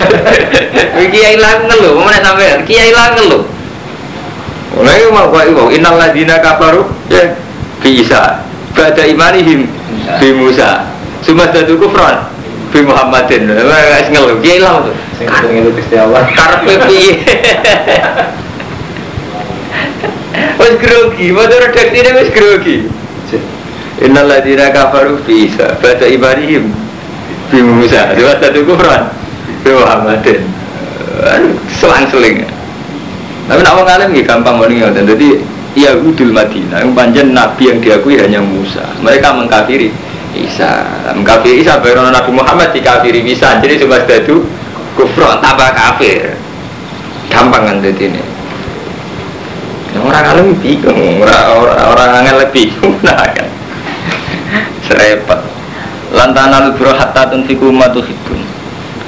[1.11, 3.42] Kiai hilang ngeluh, mana sampai Kiai hilang ngeluh.
[4.78, 7.35] Mulai mau kau ibu, innal ladina kafaru ya
[7.83, 9.66] bisa pada imanihim
[10.22, 10.87] bi Musa.
[11.26, 12.22] Cuma satu kufran
[12.70, 13.50] bi Muhammadin.
[13.50, 14.94] Ngeluh, kiai lah tuh.
[15.20, 15.68] Itu.
[16.38, 17.12] Karpe piye?
[20.78, 22.87] Grogi, mau redaksi ini wes grogi.
[24.00, 26.70] Innal ladina kafaru bisa pada imanihim
[27.50, 28.14] bi Musa.
[28.16, 29.11] Cuma satu kufran
[29.66, 30.40] Muhammadin.
[31.76, 32.48] Selang-seling.
[33.44, 35.04] Tapi nak wong alim nggih gampang ngene ngoten.
[35.04, 35.28] Dadi
[35.74, 38.83] Yahudul Madinah yang panjang nabi yang diakui hanya Musa.
[39.02, 39.90] Mereka mengkafiri
[40.33, 40.87] Isa.
[41.12, 43.59] Mengkafiri Isa baru Nabi Muhammad dikafiri bisa.
[43.59, 44.46] Jadi cuma itu
[44.94, 46.38] kufron tambah kafir.
[47.28, 48.22] Gampang kan jadi ini.
[49.98, 52.70] Orang alim bingung, orang orang orang angel lebih
[53.07, 53.48] nah kan.
[54.87, 55.40] Serepet.
[56.14, 58.42] Lantana biro hatta tunfiku ma tuhibun.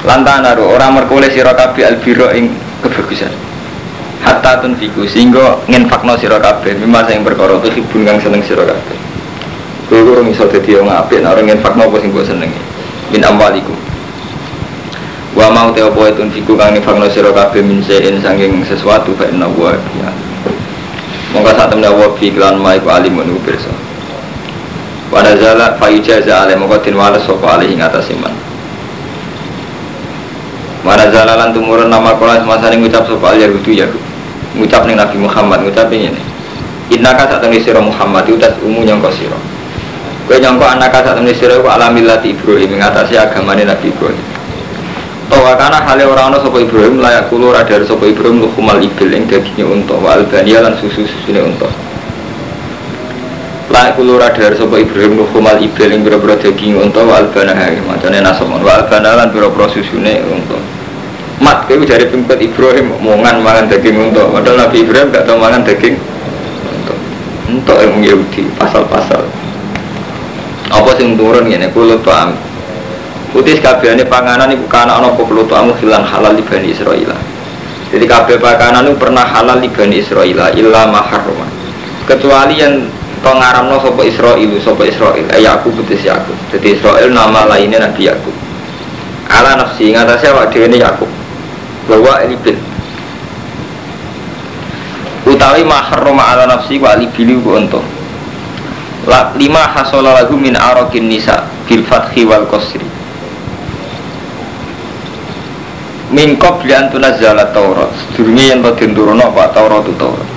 [0.02, 2.50] Lantana orang merkule sira kabeh albiro ing
[2.82, 3.30] kebagusan
[4.22, 8.98] hatta tunfiku sehingga nginfakno sira kabeh mimma sing perkara tu hibun kang seneng kabeh
[9.90, 12.60] kowe ora iso dadi wong apik nek ora nginfakno apa sing mbok senengi
[13.10, 13.74] min amwalikum
[15.34, 19.50] wa mau te apa tunfiku kang nginfakno sira kabeh min sein saking sesuatu fa inna
[19.50, 20.10] wa ya
[21.32, 23.72] monggo sak temne wa fi lan ma iku alimun iku pirsa.
[25.08, 28.52] Wa nazala fa ijaza ale monggo tin wala sapa ale atas iman.
[30.82, 34.02] Mana zalalan tumurun nama semasa ini ngucap sopa al yahudu yahud
[34.58, 36.10] Ngucap nih Nabi Muhammad ngucap ini
[36.90, 39.38] Inna ka saat ini siro Muhammad itu tas umu nyongko siro
[40.26, 44.31] Kue nyongko anak ka saat ini siro alamillati Ibrahim Mengatasi agamanya Nabi Ibrahim
[45.32, 49.64] Tawa karena halnya orang-orang sopa Ibrahim Layak kulur ada sopa Ibrahim Lukumal ibil yang dagingnya
[49.64, 51.72] untuk Wa albania lan susu-susunya untuk
[53.72, 58.20] Layak kulur ada sopa Ibrahim Lukumal ibil yang bera-bera daging untuk Wa albana hai Macamnya
[58.20, 58.60] nasomon.
[58.60, 60.60] Wa albana lan bera-bera susunya untuk
[61.40, 65.66] mat kayak dari pengikut Ibrahim mongan mangan daging untuk padahal Nabi Ibrahim gak tahu mangan
[65.66, 65.98] daging
[66.70, 66.98] untuk
[67.50, 69.26] untuk yang Yahudi pasal-pasal.
[70.70, 72.51] Apa sing turun gini kulo tuam
[73.32, 77.16] putih kabehane panganan iku kana ana apa kulo tuamu hilang halal di Bani Israel
[77.92, 81.48] jadi kabeh panganan itu pernah halal di Bani Israel illa maharrama
[82.04, 82.86] kecuali yang
[83.22, 86.34] ngaramno sopo Israel sopo Israel ayah aku putih Yakub.
[86.50, 88.34] Jadi Israel nama lainnya Nabi Yakub.
[89.30, 91.06] Ala nafsi ngatasi awak dhewe ini Yakub.
[91.86, 92.58] Bahwa ibil
[95.22, 97.86] utawi maharroma ala nafsi wa alibili ku untung
[99.38, 102.82] lima hasola lagu min arokin nisa bil fathi wal qasri
[106.12, 110.28] min qabli an tunazzala taurat sedurunge yen to den turunno apa taurat itu taurat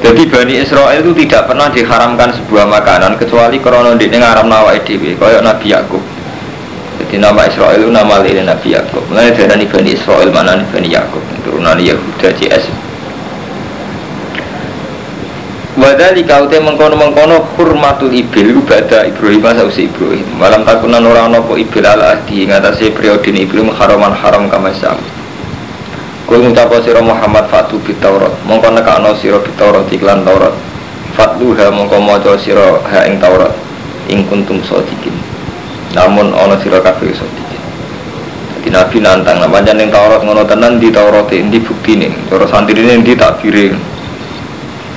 [0.00, 4.96] Jadi Bani Israel itu tidak pernah diharamkan sebuah makanan kecuali karena di ngaram nawa edw,
[4.96, 6.00] kayak Nabi Yakub.
[6.98, 9.04] Jadi nama Israel itu nama lain Nabi Yakub.
[9.12, 12.89] Mulai dari Bani Israel mana Bani Yakub, turunan Yahuda CS.
[15.80, 20.28] Wadali kau teh mengkono mengkono hurmatul ibil pada Ibrahim sausi Ibrahim.
[20.36, 25.00] Malam takunan orang nopo ibil ala ahdi ngatasi periode Ibrahim haraman haram kama sama.
[26.28, 28.28] Kul ngucapa sira Muhammad fatu bit Taurat.
[28.44, 30.52] Mongko nekakno sira bit Taurat iklan Taurat.
[31.16, 33.56] Fatluha mongko maca sira ha ing Taurat.
[34.12, 35.16] Ing kuntum sadikin.
[35.96, 37.60] Namun ana sira kabeh sadikin.
[38.60, 42.12] Jadi Nabi nantang, nah pancen ning Taurat ngono tenan di Taurat ini buktine.
[42.28, 43.72] Cara santrine ndi takbire.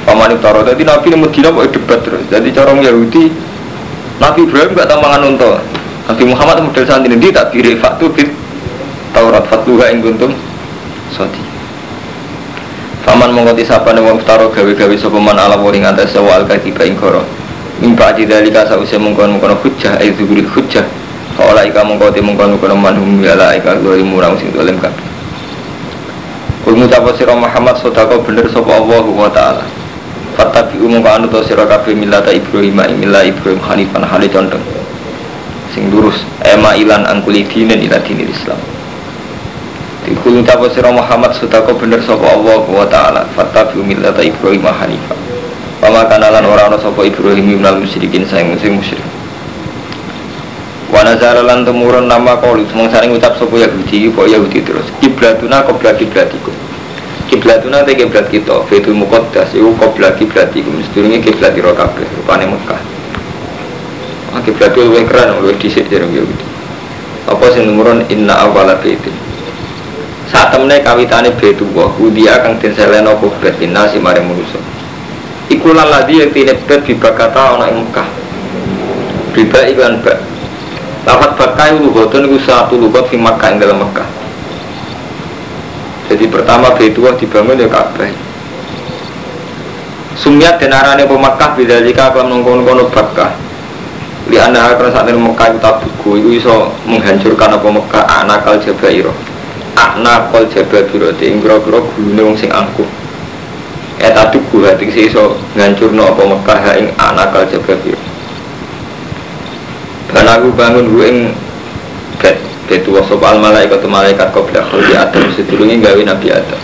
[0.03, 2.23] Paman Taurat dadi Nabi ning Madinah kok debat terus.
[2.27, 3.31] Jadi cara Yahudi
[4.19, 5.51] Nabi Ibrahim gak tambangan unta.
[6.03, 8.27] Nabi Muhammad model santri ndi takbire fatu bit
[9.15, 10.35] Taurat fatluha ing kuntum
[11.15, 11.39] sodi
[13.07, 17.23] Faman mongko disapa wong taro gawe-gawe sapa man ala wong atas sawal katiba ing koro
[17.79, 20.85] Mimpa di dalika sause mongkon mongkon hujjah ai zuhuri hujjah.
[21.35, 25.03] Kaola ika mongko te mongkon mongkon man hum yala ika doi murang sing dolim kabeh.
[26.63, 29.82] Kul ngucap sira Muhammad sedekah bener sapa Allah wa taala
[30.33, 34.65] Fatabi'u mongko anu to sira kabeh millata Ibrahim ing milah Ibrahim hanifan hale condong
[35.73, 38.57] sing lurus ema ilan angkuli dinen ila dinil Islam
[40.03, 45.15] Dikul ucapa sira Muhammad sudako bener sapa Allah wa taala fattabi millata Ibrahim hanifa.
[45.79, 49.03] Pama kanalan ora ana sapa Ibrahim minal musyrikin sayang sing musyrik.
[50.91, 55.95] Wa nazara lan temurun nama qaulu saring ucap sapa Yahudi apa Yahudi terus kiblatuna qabla
[55.95, 56.51] kiblatikum.
[57.33, 60.77] Kiblatuna te kiblat kita, Baitul Muqaddas iku qabla kiblatikum.
[60.85, 62.77] Sedurunge kiblat ira kabeh rupane Mekah.
[64.37, 66.45] Ah kiblat luwih keren luwih dhisik jarang Yahudi.
[67.25, 69.17] Apa sing temurun inna awwala baitin
[70.29, 73.65] saat temennya kawitane betu wah udia kang den seleno kubret si
[73.97, 74.61] maring manusa.
[75.49, 78.09] Ikulan ladi yang tidak bet kata ana ing Mekah.
[79.33, 80.21] Riba iklan bak.
[81.09, 84.22] Lafat bakai lugatun itu satu lugat di Makkah yang dalam Mekah
[86.13, 88.05] jadi pertama wah dibangun ya Ka'bah.
[90.13, 93.33] Sumiat dan arane pemakkah beda jika akan nongkon-nongkon bakah
[94.29, 98.55] Li anda akan saat ini Mekah itu tabuku itu bisa menghancurkan apa Mekah anak kal
[98.61, 99.11] jabairo
[99.73, 102.85] akna kol jabal biroti ing kira-kira gulune wong sing angkuh.
[103.97, 108.13] Eta tuku hati sih iso ngancurno apa Mekah ing anak kal jabal biroti
[110.13, 111.19] dan aku bangun gue ing
[112.21, 112.37] bed
[112.73, 116.57] bed wa al malaikat malaikat kau bilang di Adam sedurunge gawe Nabi Adam.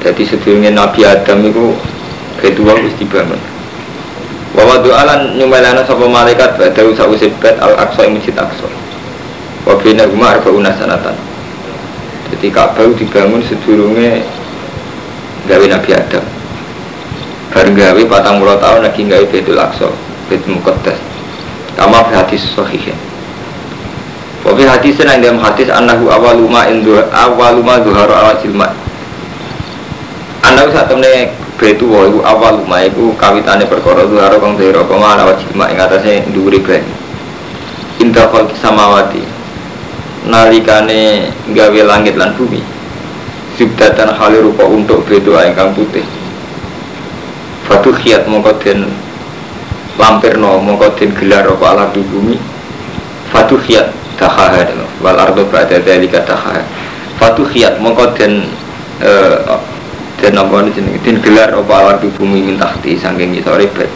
[0.00, 1.76] Jadi sedurunge Nabi Adam itu
[2.64, 3.36] wa wis dibangun.
[4.56, 8.68] Wawa doalan nyumelana sapa malaikat badau sausé bed al aqsa ing aqsa.
[9.68, 11.12] Wabina rumah arba unasanatan
[12.32, 14.24] Jadi Ka'bah dibangun sedurunge
[15.44, 16.24] gawe Nabi Adam.
[17.52, 19.88] Bareng gawe patang puluh tahun lagi gawe Betul Aqsa
[20.32, 20.96] Betul Muqaddas.
[21.76, 22.96] Kama hadis sahih
[24.48, 28.72] Wabi hadis yang dalam hadis Anahu awaluma indu awaluma duharu ala jilmat
[30.40, 31.28] Anahu saat temen
[31.60, 36.64] Betu iku awaluma iku kawitane perkara duharu kang duharu kama ala jilmat Yang atasnya duri
[36.64, 36.88] bani
[37.98, 39.38] Indah khalki samawati
[40.28, 42.60] nalikane gawe langit lan bumi.
[43.58, 46.04] Subdatan halir rupa untuk bedo ingkang putih.
[47.66, 48.86] Fatu khiat mongko den
[49.98, 52.38] lampirno mongko den gelar apa ala bumi.
[53.34, 54.66] Fatu khiat dahaha
[55.00, 56.60] wal ardo ba'da dalika dahaha
[57.18, 58.46] Fatu khiat mongko den
[59.02, 59.38] eh,
[60.22, 61.02] den apa jenenge?
[61.02, 63.90] Den gelar apa ala di bumi min tahti saking ngisore bet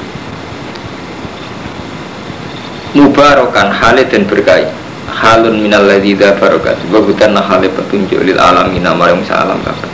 [2.92, 4.68] Mubarokan halid dan berkahi.
[5.08, 6.76] Halun minal ladzi barokat.
[6.92, 9.88] Wa bukan hale petunjuk lil alamin maring alam kabeh.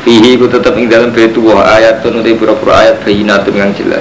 [0.00, 4.00] Fihi ku tetep ing dalam baitu wa ayatun uti pura-pura ayat bayinatun yang jelas.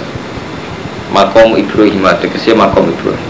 [1.11, 3.28] Makom Ibrahim tegese makom Ibrahim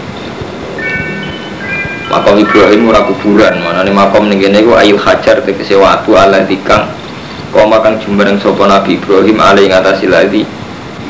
[2.10, 3.62] makom Ibrahim ora kuburan.
[3.62, 6.90] Manane makom ning kene iku ayil hajar tegese watu ala dikang.
[7.54, 10.42] Kau makan jumbarang sopo Nabi Ibrahim alai ngatasi lagi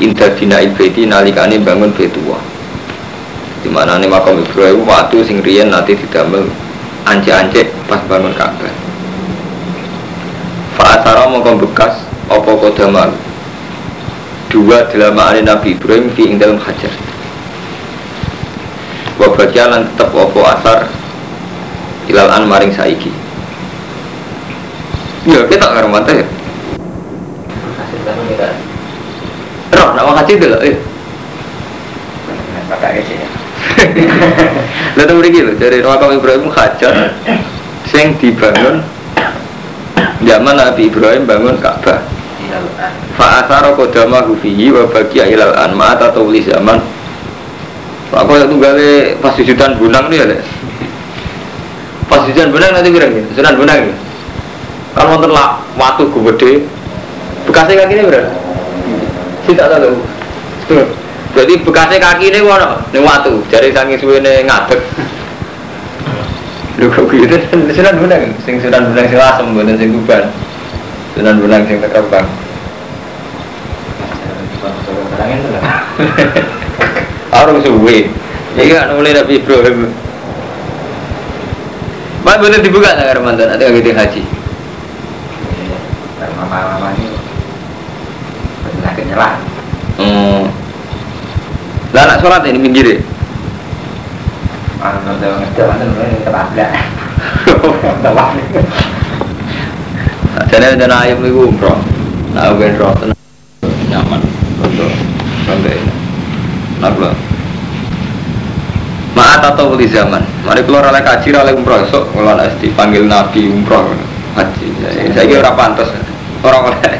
[0.01, 2.37] indah dina ibadi nalikane bangun betuwa.
[3.61, 6.49] Di mana nih makam Ibrahim waktu sing rian nanti didamel
[7.05, 8.73] ance-ance pas bangun Ka'bah.
[10.77, 13.13] Fa'asara makam bekas opo kodamal
[14.49, 16.89] dua dalam makna Nabi Ibrahim fi ing dalam hajar
[19.21, 20.79] wa bagia lan tetep apa asar
[22.09, 23.13] ilal an maring saiki.
[25.29, 26.25] Ya kita nggak mata ya
[29.81, 30.75] roh nak mau haji dulu eh.
[32.71, 33.29] Pakai ya
[34.95, 37.13] Lah tuh begini loh, dari makam Ibrahim Hajar
[37.87, 38.83] sing dibangun
[40.23, 41.99] zaman Nabi Ibrahim bangun Ka'bah.
[43.15, 46.79] Fa asara qadama fihi wa baqiya ilal an ma ta tawli zaman.
[48.11, 50.43] Pak kok tunggale pas sujudan bunang nih ya, Lek.
[52.11, 53.95] Pas sujudan bunang nanti berang ya, sujudan bunang ya.
[54.91, 56.67] Kalau wonten lah watu gede,
[57.47, 58.31] bekasnya kaki ini berapa?
[59.47, 59.95] Tidak tahu.
[61.39, 63.39] Jadi bekasnya kaki ini wono, ini watu.
[63.47, 64.83] Jadi saking suwe ini ngadeg.
[66.83, 67.39] Lho kok gitu,
[67.71, 70.27] sunan bunang, sing sunan bunang sing asem, bukan sing kuban.
[71.15, 72.27] Sunan bunang sing terkembang.
[75.31, 75.63] Itu lah
[77.31, 78.11] Orang suwe.
[78.59, 79.87] Iki kan mulai Nabi Ibrahim.
[82.21, 84.21] Pak bener dibuka nggak Ramadan atau nggak haji?
[86.41, 87.07] mama-mama ini
[88.65, 89.35] penyakit nyerah
[90.01, 90.49] Hmm.
[91.93, 92.97] Lah anak sholat ini minggir ya?
[94.81, 96.71] Ngerti, mana mulai ketabrak
[98.01, 98.29] Ketabrak
[100.49, 101.77] Jadi ayam itu umroh.
[102.33, 103.19] Nah, gue umroh tenang.
[103.91, 104.23] nyaman
[104.63, 104.89] untuk
[105.45, 105.77] sampai
[109.13, 110.25] Maat atau di zaman.
[110.41, 111.85] Mari keluar oleh kaji oleh umroh.
[111.85, 113.93] Esok kalau nak dipanggil nabi umroh.
[114.33, 114.67] Haji.
[115.13, 115.93] Saya kira orang pantas
[116.41, 116.97] orang oleh.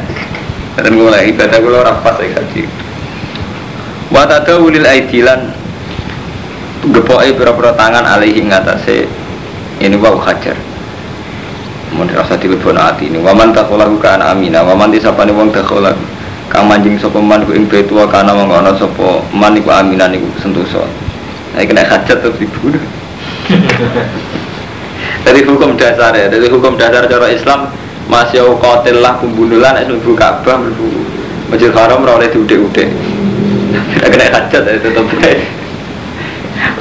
[0.72, 2.62] Dan mulai ibadah gue orang pas saya kaji.
[4.14, 5.50] Watada ulil aidilan.
[6.82, 9.08] Gepoi pira-pira tangan alaihi ngatasé.
[9.82, 10.54] Ini wau hajar.
[11.92, 13.18] Mau dirasa dilebon hati ini.
[13.18, 14.62] Waman takholahu kana amina.
[14.62, 16.11] Waman disapane wong takholahu
[16.52, 20.28] kang manjing sapa man ku ing betua kana wong ana sapa man iku aminan iku
[20.36, 20.84] sentosa.
[21.56, 22.80] Nah kena hajat terus dibunuh
[25.24, 27.72] dari hukum dasar ya dari hukum dasar cara Islam
[28.08, 30.88] masih qatil lah pembunuh lah nek mlebu Ka'bah mlebu
[31.48, 35.06] Masjid Haram ora oleh diude-ude tidak kena hajat ya tetep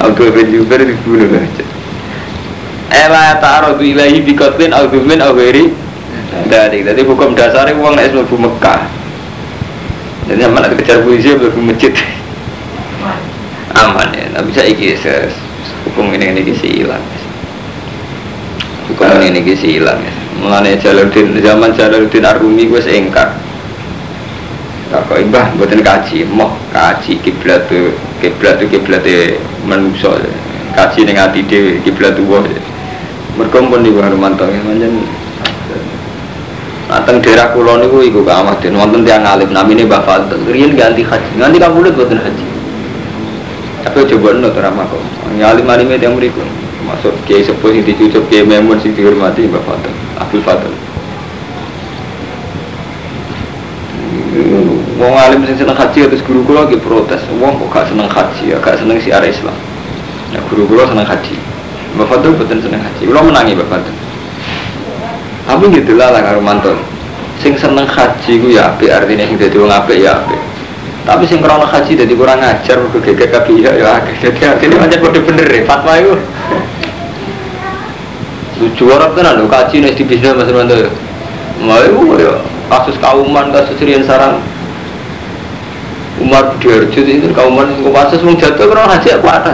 [0.01, 1.65] Abdul bin Jubair dibunuh aja
[2.91, 5.71] Ela ta'arudu ilahi bikotlin au dhumin au ghairi
[6.51, 9.00] dari jadi hukum dasarnya uang naik mlebu Mekah
[10.31, 11.91] jadi nak kejar polisi mlebu masjid
[13.75, 14.07] aman.
[14.15, 14.25] Ya.
[14.31, 14.95] Tapi saya iki
[15.87, 17.03] hukum ini ini kisi hilang.
[18.87, 20.13] Hukum ini ini kisi hilang ya.
[20.39, 23.35] Mulanya Jalaluddin zaman Jalaluddin Arumi gue seengkar
[24.91, 28.99] Tak kok imbah buatin kaji, moh kaji kiblat tuh kiblat tuh kiblat
[29.63, 30.11] manusia,
[30.75, 32.43] kaji dengan hati dewi kiblat tuh wah.
[33.39, 34.59] Berkumpul di Bang Romanto ya.
[36.89, 40.41] Nateng daerah kulon niku iku Kak Ahmad Den wonten tiyang alim namine Mbah Fadl.
[40.49, 42.45] Riyen ganti haji, nganti kamulut boten haji.
[43.85, 45.01] Tapi coba nut ora kok.
[45.37, 46.41] Ya alim alime tiyang mriku.
[46.81, 50.71] Masuk kiai sepuh sing dicucuk kiai Memun sing dihormati Mbah Fadl, Abdul Fadl.
[54.99, 57.21] Wong alim sing seneng haji terus guru kula lagi protes.
[57.39, 59.55] Wong kok gak seneng haji, ya gak seneng siar Islam.
[60.35, 61.39] Ya guru kula seneng haji.
[61.95, 63.03] Mbak Fadl betul seneng haji.
[63.07, 64.00] Kula menangi Mbak Fadl.
[65.51, 66.79] Tapi gitu lah lah mantul.
[67.43, 69.67] Sing seneng haji ku ya apik artinya sing dadi wong
[69.99, 70.23] ya.
[71.03, 73.99] Tapi sing krono haji dadi kurang ajar mergo geger kabeh ya ya.
[73.99, 76.15] Dadi artinya pancen padha bener ya fatwa iku.
[78.63, 80.87] Lucu orang tenan lho kaji nek di bisnis Mas Romanto.
[81.59, 82.39] Mau ya
[82.71, 84.39] kasus kauman kasus Rian Sarang
[86.23, 89.51] Umar Diarjo itu kauman itu kasus wong jatuh orang haji apa ada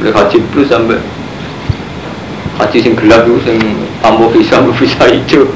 [0.00, 0.98] mulai haji plus sampai
[2.60, 3.58] haji sing gelap itu sing
[4.04, 5.48] tanpa visa visa hijau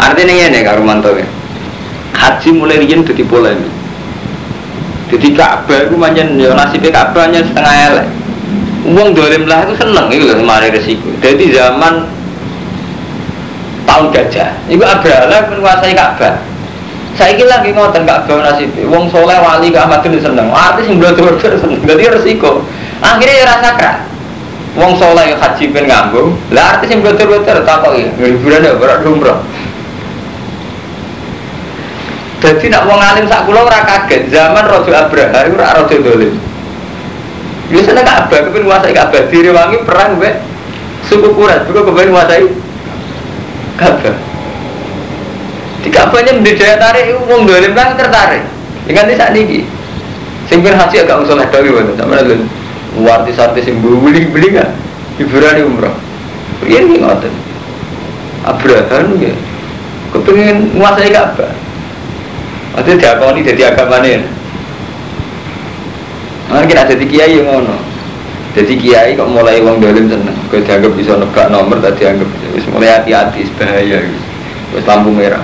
[0.00, 1.26] artinya ini karo mantu ya.
[2.12, 3.82] Haji mulai rian jadi polemik
[5.12, 8.08] jadi Ka'bah itu manjen ya nasibnya Ka'bah hanya setengah elek.
[8.88, 11.12] Uang dolim lah itu seneng itu loh mari resiko.
[11.20, 12.08] Jadi zaman
[13.84, 16.40] tahun gajah itu Abraha menguasai Ka'bah.
[17.12, 20.48] Saya kira lagi ngotot Ka'bah nasib wong soleh wali ke Ahmad itu seneng.
[20.48, 21.84] Artis yang belum turun seneng.
[21.84, 22.64] Jadi resiko.
[23.04, 23.70] Akhirnya ya rasa
[24.78, 26.36] wong soleh haji ben ngambung.
[26.54, 29.40] Lah artis yang turun turun tak kok ya hiburan ya berat umroh
[32.42, 36.34] jadi nak wong alim sak kula ora kaget zaman Raja Abraha itu ora raja dolim.
[37.70, 39.30] Biasanya Ka'bah kepen menguasai Ka'bah.
[39.30, 40.42] Direwangi perang be
[41.06, 42.44] suku Quraisy juga kepen menguasai
[43.78, 44.16] Ka'bah.
[45.86, 48.42] Di Ka'bahnya menjadi tarik wong dolim kan tertarik.
[48.90, 49.62] Dengan di saat ini
[50.50, 52.34] sing haji agak usul gitu sama lho
[53.00, 54.70] artis-artis yang beli-beli kan
[55.16, 55.96] hiburan di umroh
[56.66, 57.32] ini ngoten?
[58.42, 59.34] Abraham ya
[60.12, 61.52] kepengen menguasai Ka'bah.
[62.72, 64.24] Maksudnya diakoni jadi agama ini
[66.52, 67.76] Mungkin kita jadi kiai yang ngono.
[68.52, 72.28] Jadi kiai kok mulai wong dolim seneng, kau dianggap bisa nebak nomor, tak dianggap.
[72.52, 74.04] Wis mulai hati-hati, bahaya,
[74.76, 75.40] wis lampu merah.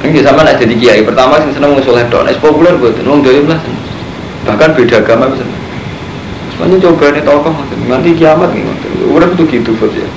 [0.00, 1.04] Ini sama nak jadi kiai.
[1.04, 3.89] Pertama sih seneng musuh ledok, nek populer buat wong dolim lah seneng.
[4.48, 5.44] Bahkan beda agama bisa.
[6.54, 7.54] Semuanya coba nih tokoh,
[7.88, 8.64] nanti kiamat nih,
[9.08, 10.08] udah tuh gitu ya.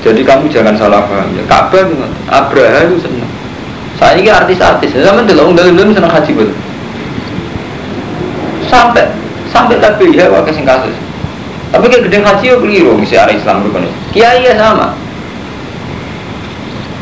[0.00, 1.44] Jadi kamu jangan salah paham ya.
[1.44, 1.94] Ka'bah itu
[2.28, 3.28] Abraha itu seneng.
[4.00, 6.56] Saya ini artis-artis, sama dulu wong dolim seneng haji betul.
[8.64, 9.12] Sampai
[9.50, 10.64] sampai tapi ya wakai sing
[11.70, 14.94] tapi kayak gede haji yo keliru misi arah Islam rukun kiai ya sama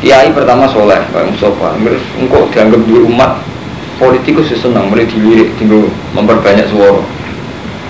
[0.05, 3.33] kiai pertama soleh kayak Mustafa terus engkau dianggap dua umat
[3.99, 7.03] politikus senang mulai dilirik tinggal memperbanyak suara.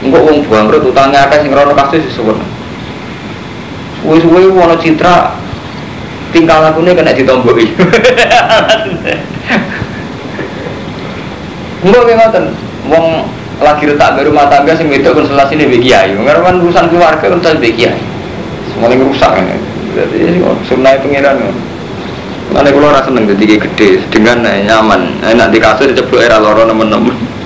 [0.03, 2.59] Engkau uang bangkrut utangnya akan sing rono kasus sesuatu
[4.09, 5.37] suwe-suwe wono citra
[6.33, 7.67] tingkah lakunya kena ditomboi
[11.85, 12.45] enggak kayak ngoten
[12.91, 13.29] wong
[13.59, 17.59] lagi retak baru rumah tangga sing wedok konsultasi ini bagi kiai karena urusan keluarga tadi
[17.59, 17.99] bagi kiai.
[18.71, 19.59] Semuanya rusak ini.
[19.99, 20.39] Jadi
[20.71, 21.43] sunnah pengiran
[22.49, 27.39] mana kalau rasa seneng jadi gede dengan nyaman enak di kasur ceplok era loro temen-temen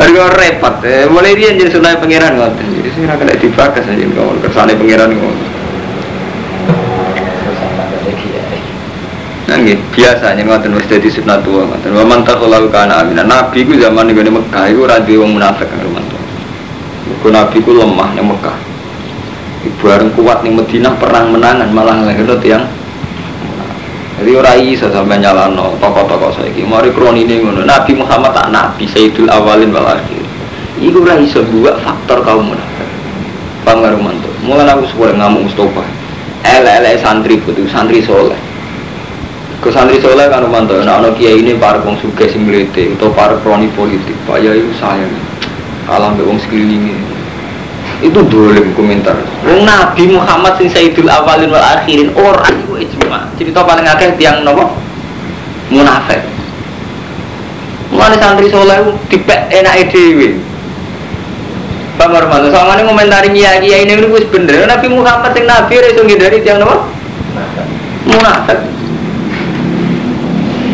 [0.00, 2.72] Tapi kalau repot, eh, mulai dia jadi sunnah pengiran ngoten.
[2.72, 5.48] Jadi sih kena dibakas aja kalau kersane pengiran ngoten.
[9.44, 11.92] Nangge biasanya ngoten wis dadi sunnatul ngoten.
[11.92, 13.28] Wa man taqallahu kana amina.
[13.28, 16.16] Nabi ku zaman ning Mekah iku duwe wong munafik kang romanto.
[17.04, 18.56] Mergo Nabi ku lemah ning Mekah.
[19.60, 22.64] Ibu kuat ning Madinah perang menangan malah lahirno tiyang
[24.20, 26.68] jadi orang iso sampai nyalano tokoh-tokoh saya ini.
[26.68, 27.64] Mari kroni ini ngono.
[27.64, 30.20] Nabi Muhammad tak nabi Sayyidul Awalin wal Akhir.
[30.76, 31.40] Iku ora iso
[31.80, 32.84] faktor kaum munafik.
[33.64, 34.28] Pangaruh mantu.
[34.44, 35.84] Mulai aku sekolah ngamuk Mustafa.
[36.44, 38.36] Ele-ele santri putu, santri soleh.
[39.64, 40.76] Ke santri soleh kan mantu.
[40.84, 44.16] Nah, anak kiai ini para wong suge sing atau para kroni politik.
[44.28, 45.16] Pak itu sayang.
[45.88, 47.09] Kalah mbek wong sekelilinge
[48.00, 49.12] itu dolim komentar
[49.44, 54.40] Wong Nabi Muhammad sing Sayyidul Awalin wal Akhirin orang itu ijma cerita paling akeh tiang
[54.44, 54.72] nopo?
[55.70, 56.18] Munafik.
[57.94, 60.40] Mulai santri soleh dipek enak dewi
[62.00, 64.64] Bang Armando, sama ini komentari kiai kiai ini wis bener.
[64.64, 66.88] Nabi Muhammad sing Nabi itu dari tiang nopo?
[68.08, 68.58] Munafik.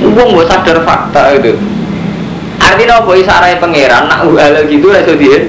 [0.07, 1.59] Wong gak sadar fakta itu.
[2.63, 3.11] Artinya apa?
[3.19, 5.45] Isarai pangeran nak hal gitu iso dia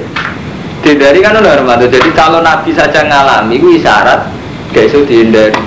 [0.88, 4.32] dihindari kan udah Armando jadi kalau Nabi saja ngalami itu isyarat
[4.72, 5.60] gak iso dihindari.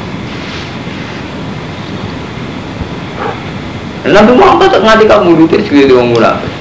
[4.08, 6.52] Nabi Muhammad tak nganti kamu nutir segini orang munafik.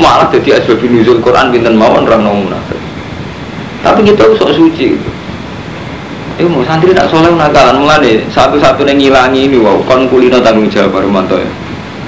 [0.00, 2.80] Malah jadi asbab nuzul Quran binten mawon orang orang munafik.
[3.84, 5.10] Tapi kita sok suci gitu
[6.48, 11.04] mau santri tak soleh nakalan mulane satu-satu yang ngilangi ini wow kon kulino tanggung jawab
[11.04, 11.46] Armando ya.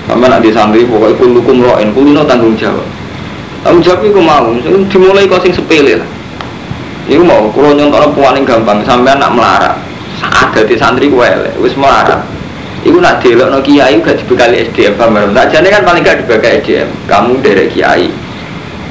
[0.08, 2.82] Sama nak di santri pokoknya kulukum roin kulino tanggung jawab
[3.64, 4.52] Tanggung jawab itu mau,
[4.92, 6.08] dimulai kau sing sepele lah.
[7.08, 9.74] Iku mau, kalau nyontok puan gampang, sampai anak melarat.
[10.20, 11.28] Saat jadi santri gue
[11.64, 12.20] wis melarat.
[12.84, 16.60] Iku nak delok no kiai gak dibekali SDM paham Tak jadi kan paling gak dibekali
[16.60, 16.88] SDM.
[17.08, 18.12] Kamu dari kiai.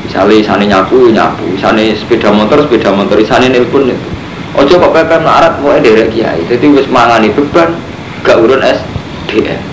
[0.09, 4.09] Misalnya sana nyapu nyapu, sana sepeda motor sepeda motor, sana nelpon itu.
[4.57, 6.41] Ojo kok pepe melarat mau dari kiai.
[6.49, 7.77] Jadi wis mangani beban,
[8.25, 9.72] gak urun SDM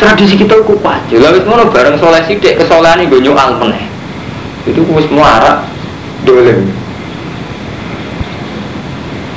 [0.00, 1.04] tradisi kita kuat.
[1.12, 3.84] Ya wis ngono bareng soleh sithik kesolehan gue nyual meneh.
[4.64, 5.60] Itu wis muara
[6.24, 6.72] dolen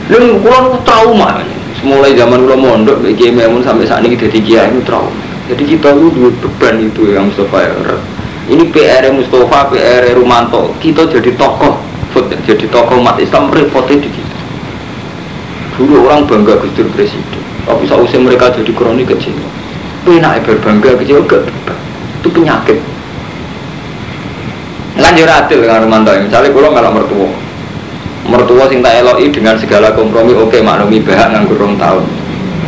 [0.07, 1.43] Lalu kurang trauma.
[1.83, 5.11] Mulai zaman kula mondok Kiai Memun sampai saat ini jadi kiai itu trauma.
[5.51, 7.75] Jadi kita itu dua beban itu yang Mustafa ya
[8.47, 10.71] Ini PR Mustafa, PR Rumanto.
[10.79, 11.75] Kita jadi tokoh
[12.47, 14.37] Jadi tokoh umat Islam repotnya di kita
[15.75, 17.43] Dulu orang bangga Gus Presiden.
[17.67, 19.35] Tapi saat mereka jadi kronik kecil
[20.07, 21.39] enak berbangga kecil ke
[22.23, 22.79] itu penyakit.
[24.95, 27.29] Lanjut adil dengan Romanto misalnya kalau malah mertua.
[28.23, 32.03] Mertua sing tak eloi dengan segala kompromi oke maklumi bahak nganggur rong tahun.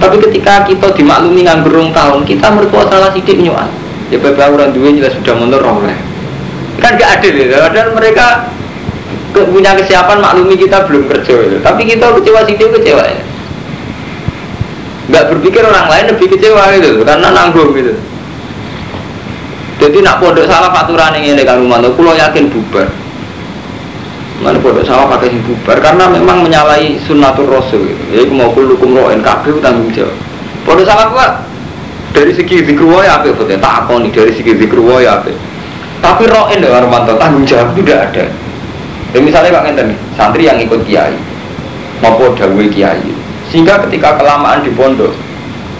[0.03, 3.71] Tapi ketika kita dimaklumi nganggur rong tahun kita mertua salah sidik nyuan
[4.11, 5.63] ya beberapa orang dua jelas sudah mundur
[6.75, 7.71] kan gak adil ya.
[7.71, 8.51] Dan mereka
[9.31, 11.59] punya kesiapan maklumi kita belum kerja ya.
[11.59, 13.03] tapi kita kecewa sidik kecewa.
[13.03, 13.34] ya
[15.09, 17.01] nggak berpikir orang lain lebih kecewa gitu.
[17.05, 17.93] Karena nanggung gitu.
[19.75, 22.87] Jadi nak pondok salah aturan ini kan rumah kulo yakin bubar.
[24.39, 25.77] Mana pondok salah pakai sing bubar?
[25.83, 28.03] Karena memang menyalahi sunnatul rasul gitu.
[28.15, 30.15] Jadi mau kulukum roen kabeh tanggung jawab.
[30.63, 31.31] Pondok salah kuat
[32.15, 33.35] dari segi zikru ya apa ya
[33.99, 35.35] nih dari segi zikru ya apa
[35.99, 38.25] tapi roen dengan Romanto tanggung jawab tidak ada.
[39.15, 39.87] Ya misalnya pak ngenten
[40.19, 41.15] santri yang ikut kiai
[42.03, 43.14] maupun dawei kiai
[43.49, 45.13] sehingga ketika kelamaan di pondok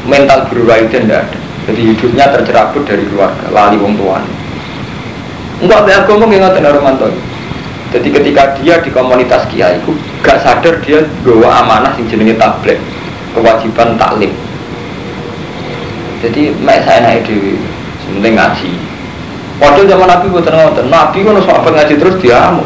[0.05, 1.39] mental berubah itu tidak ada.
[1.65, 4.21] Jadi hidupnya tercerabut dari keluarga, lali wong tuan.
[5.65, 7.07] Enggak ada agama yang ngoten Romanto.
[7.89, 12.77] Jadi ketika dia di komunitas kiai itu gak sadar dia bawa amanah yang jenenge tablet
[13.33, 14.35] kewajiban taklim.
[16.21, 17.55] Jadi mek saya naik dewi,
[18.03, 18.71] sementing ngaji.
[19.55, 22.65] Padahal zaman Nabi buat ngoten, Nabi kan sahabat ngaji terus diamu.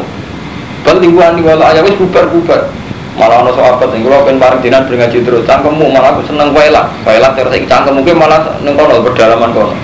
[0.82, 2.66] Bal lingkungan di wala ayah wis bubar bubar.
[3.18, 6.88] Malah ono sahabat yang kalau pengen bareng dinan ngaji terus, cangkemmu malah aku seneng waelah,
[7.02, 9.74] waelah terus iki cangkem mungkin malah neng kono berdalaman kono.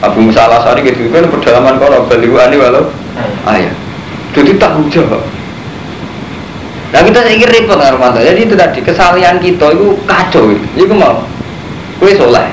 [0.00, 2.84] Abu Musa al Asari gitu kan berdalaman kono, bal lingkungan walau
[3.52, 3.74] ayah.
[4.32, 5.20] Jadi tanggung jawab.
[6.90, 8.18] Nah kita saya kira repot Armanto.
[8.18, 10.50] Jadi itu tadi kesalahan kita itu kacau.
[10.74, 11.22] Itu mau.
[12.02, 12.50] Kue soleh.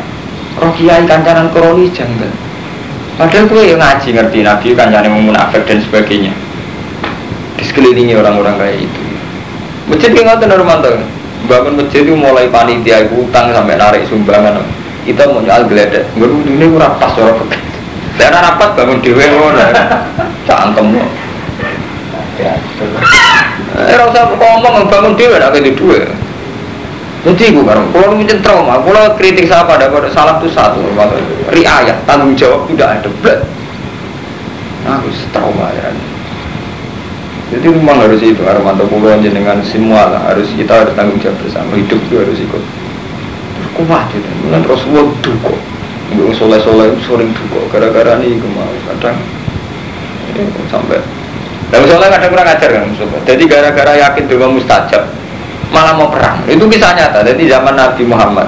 [0.58, 2.30] Roh kiai kancaran koroni jangan.
[3.18, 6.34] Padahal kue yang ngaji ngerti Nabi kancaran munafik dan sebagainya.
[7.58, 8.97] Di sekelilingi orang-orang kayak itu.
[9.88, 10.92] Masjid yang ngotot Armanto.
[11.48, 14.60] Bangun masjid itu mulai panitia utang sampai narik sumbangan.
[15.08, 16.04] Kita mau nyal geledek.
[16.20, 17.62] Gue ini kurang pas orang pekat.
[18.20, 19.64] Dan rapat bangun dewe ngono.
[20.48, 20.88] Cangkem.
[22.38, 22.54] Ya,
[23.78, 26.02] Eh, ora usah ngomong bangun dhewe nek itu duwe.
[27.26, 30.80] Jadi gue kan, kalau mungkin trauma, kalau kritik saya pada pada salah itu satu,
[31.52, 33.40] riayat, tanggung jawab tidak ada, blek.
[34.88, 35.92] Nah, Aku trauma ya.
[37.48, 41.80] Jadi memang harus itu, Armanto Pulau dengan semua lah, harus kita harus tanggung jawab bersama,
[41.80, 42.64] hidup itu harus ikut.
[43.72, 45.56] Kuat itu, kemudian Rasulullah duko,
[46.12, 49.16] gue soleh soleh sering duko, gara-gara nih gue mau kadang
[50.68, 51.00] sampai
[51.68, 53.18] dan soalnya kadang kurang ajar kan Mustafa.
[53.28, 55.04] Jadi gara-gara yakin doa mustajab
[55.68, 56.40] malah mau perang.
[56.48, 57.28] Itu kisah nyata.
[57.28, 58.48] Jadi zaman Nabi Muhammad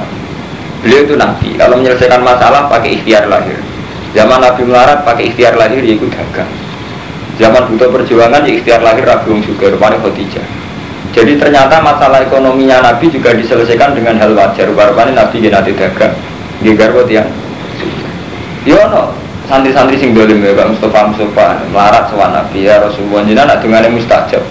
[0.80, 1.60] beliau itu nabi.
[1.60, 3.60] Kalau menyelesaikan masalah pakai ikhtiar lahir.
[4.16, 6.48] Zaman Nabi melarat pakai ikhtiar lahir ya ikut dagang.
[7.40, 10.44] Zaman butuh perjuangan ya ikhtiar lahir Rabi Wong juga rupanya Khadijah.
[11.16, 14.68] Jadi ternyata masalah ekonominya Nabi juga diselesaikan dengan hal wajar.
[14.68, 16.12] Rupanya Nabi ya nanti dagang.
[16.60, 17.32] Dia garwo tiang.
[18.68, 19.16] Yono,
[19.50, 23.90] santri-santri sing dolim ya Pak Mustafa Mustafa melarat sowan Nabi ya Rasulullah jenengan nak dungane
[23.90, 24.46] mustajab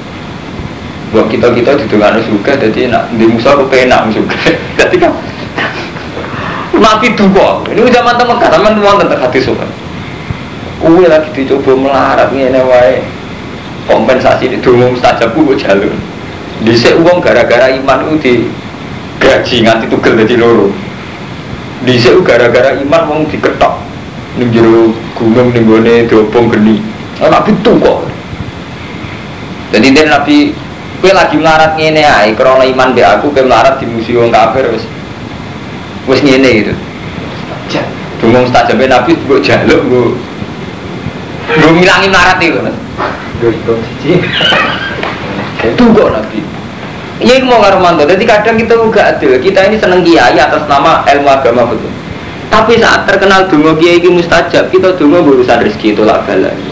[1.14, 4.34] buat kita kita di dungane juga jadi nak di musa aku penak juga
[4.74, 5.12] jadi kan
[6.74, 9.70] Nabi duka ini zaman teman kata teman teman tentang hati sopan
[10.78, 13.02] Kue lagi dicoba melarat nih wae
[13.90, 15.90] kompensasi di dungu mustajab gue jalur
[16.62, 18.32] di uang gara-gara iman itu di
[19.18, 20.70] gaji nganti tugel jadi loro
[21.82, 23.74] di gara-gara iman mau diketok
[24.38, 26.78] ning jero gunung ning gone diopong geni.
[27.18, 28.06] Nabi tuh kok.
[29.74, 30.54] Jadi dia Nabi
[31.02, 34.86] kowe lagi melarat ngene ae krana iman be aku kowe melarat di museum kafir wis
[36.06, 36.74] wis ngene gitu.
[38.22, 40.27] Dungo mustajabe Nabi mbok jaluk mbok
[41.56, 42.60] mbok ngilangi melarat itu.
[43.40, 43.74] itu.
[45.64, 46.40] Itu kok Nabi.
[47.18, 48.06] Iya mau karo mantu.
[48.06, 49.42] Jadi kadang kita juga adil.
[49.42, 51.90] Kita ini seneng kiai atas nama ilmu agama betul.
[52.48, 56.70] Tapi saat terkenal dungo kiai ini mustajab, kita dungo urusan rezeki itu lah lagi.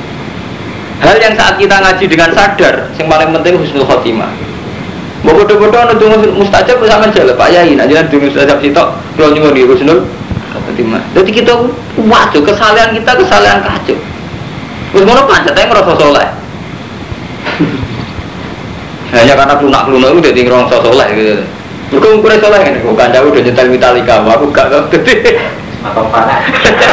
[1.02, 4.32] Hal yang saat kita ngaji dengan sadar, yang paling penting husnul khotimah.
[5.26, 7.74] Mau bodoh-bodoh ada dungo mustajab sama aja Pak Yai.
[7.74, 8.82] Nah jangan dungo mustajab itu
[9.18, 10.00] kalau nyuruh di husnul
[10.54, 11.02] khotimah.
[11.12, 11.52] Jadi kita
[12.06, 13.98] waduh kesalahan kita kesalahan kacau.
[14.92, 16.28] Terus mau pancet aja merasa soleh.
[19.14, 21.34] Hanya karena lunak-lunak itu jadi ngerasa soleh gitu.
[21.86, 24.82] Mereka ukurnya soleh kan, bukan jauh udah nyetel Metallica, aku gak tau.
[25.86, 26.42] Atau panas.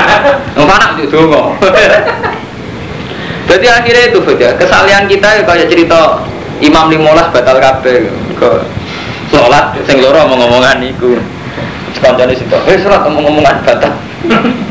[0.54, 1.58] Nggak panas itu dungo.
[3.50, 6.24] Jadi akhirnya itu saja kesalahan kita ya kayak cerita
[6.64, 8.08] Imam Limolas batal kabeh
[8.40, 8.50] ke
[9.34, 11.18] sholat sing loro omong-omongan iku.
[12.00, 13.94] Kancane situ, eh sholat omong-omongan batal.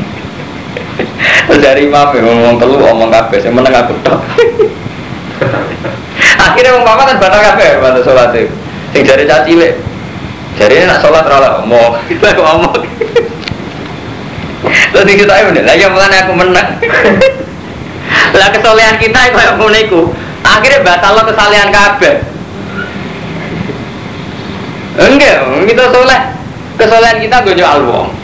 [1.23, 4.19] Terus dari imam ya ngomong telu omong kabeh sing meneng aku tok.
[6.43, 8.51] Akhirnya wong papa kan batal kabeh batal sholat itu.
[8.93, 9.73] Sing dari caci cilik.
[10.53, 12.81] Ini nak sholat ora omong, kita ngomong.
[14.93, 16.69] Terus kita ayo nih, lagi mulane aku menang.
[18.33, 20.01] Lah kesolehan kita itu kayak ngono iku.
[20.43, 22.15] Akhirnya batal lo kesalehan kabeh.
[24.93, 26.21] Enggak, kita soleh.
[26.77, 28.22] Kesolehan kita gue jual wong.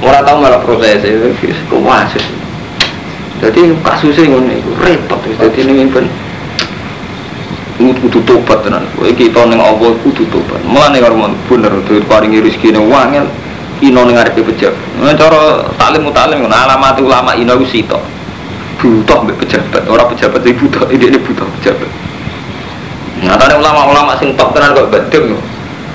[0.00, 1.28] Orang tahu malah proses itu,
[1.68, 2.24] kok wasis.
[3.40, 6.04] Jadi kasusnya ngono iku repot dadi ning ben
[7.80, 8.84] kudu tobat tenan.
[8.96, 10.60] Kowe iki to ning Allah kudu tobat.
[10.68, 11.16] Mulane karo
[11.48, 11.72] bener
[12.04, 13.24] paringi rezeki ning wangel
[13.80, 14.76] ino ning ngarepe pejabat.
[15.00, 18.02] Nah, cara taklim mutalim ngono alamat ulama ino iku sitok.
[18.80, 21.90] Butuh mbek pejabat, ora pejabat iki butuh, ini butuh pejabat.
[23.20, 25.36] Nyatane ulama-ulama sing top tenan kok bedem.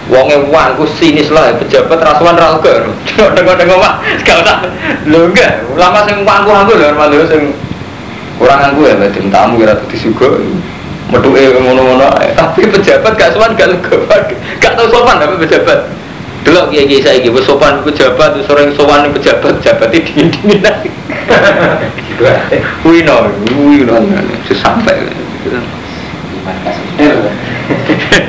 [0.05, 2.85] Wonge wan ku sinis lah pejabat rasuan ra lega.
[3.35, 4.57] Dengo-dengo mah gak usah.
[5.09, 7.57] Lho enggak, ulama sing wangku aku lho malu sing
[8.37, 10.37] kurang aku ya bedem tamu kira dadi sugo.
[11.09, 12.37] Metuke ngono-ngono ae.
[12.37, 13.97] Tapi pejabat gak sowan gak lega.
[14.61, 15.89] Gak tau sopan tapi pejabat.
[16.45, 20.61] Delok kiai kiai saya gitu, sopan pejabat, sering sowan pejabat, pejabat itu dingin dingin
[22.21, 22.37] Dua.
[22.85, 23.97] Wino, wino,
[24.45, 25.09] sesampai.
[25.49, 27.17] Iman kasih.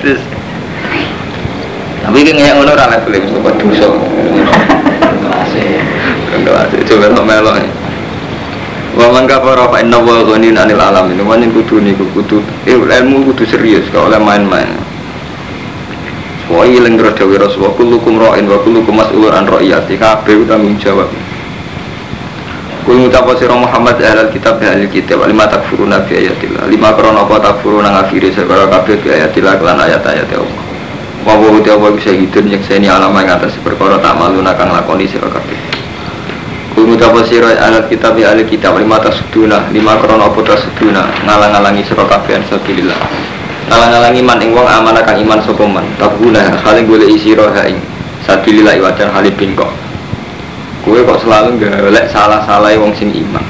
[0.01, 0.21] Terus
[2.17, 3.89] tapi kan kayak ngono level iki sobat dosa.
[6.33, 7.53] Kendo ate coba lo melo.
[8.97, 11.21] Wa man kafara fa inna wa ghanin anil alamin.
[11.21, 14.81] Wanin kudu niku kudu eh, ilmu kudu serius kalau oleh main-main.
[16.49, 20.01] Wa ilang terus dawuh Rasulullah kullukum ra'in wa kullukum mas'ulun an ra'iyati.
[20.01, 21.13] Kabeh tanggung jawab.
[22.89, 27.29] Kul mutapa sira Muhammad ahlal kitab ya ahlul kitab lima takfuruna bi ayatillah lima krana
[27.29, 30.66] apa takfuruna ngafiri sebab kabeh bi ayatillah kelan ayat-ayat Allah
[31.27, 35.11] wa wa uti apa bisa hidun nyekseni alama yang atas perkara tak malu nakang lakoni
[35.11, 35.59] sira kabeh
[36.77, 41.83] Kul mutapa sira ahlal kitab ya ahlul kitab lima tasuduna lima krana apa tasuduna ngalang-alangi
[41.83, 43.01] sira kabeh sabilillah
[43.67, 47.83] ngalang-alangi man ing wong amanah kang iman sapa man tabuna hale golek sira ha ing
[48.23, 49.75] sabilillah wajan hale bingkok
[50.87, 53.43] Kue kok selalu golek salah-salah wong sing iman.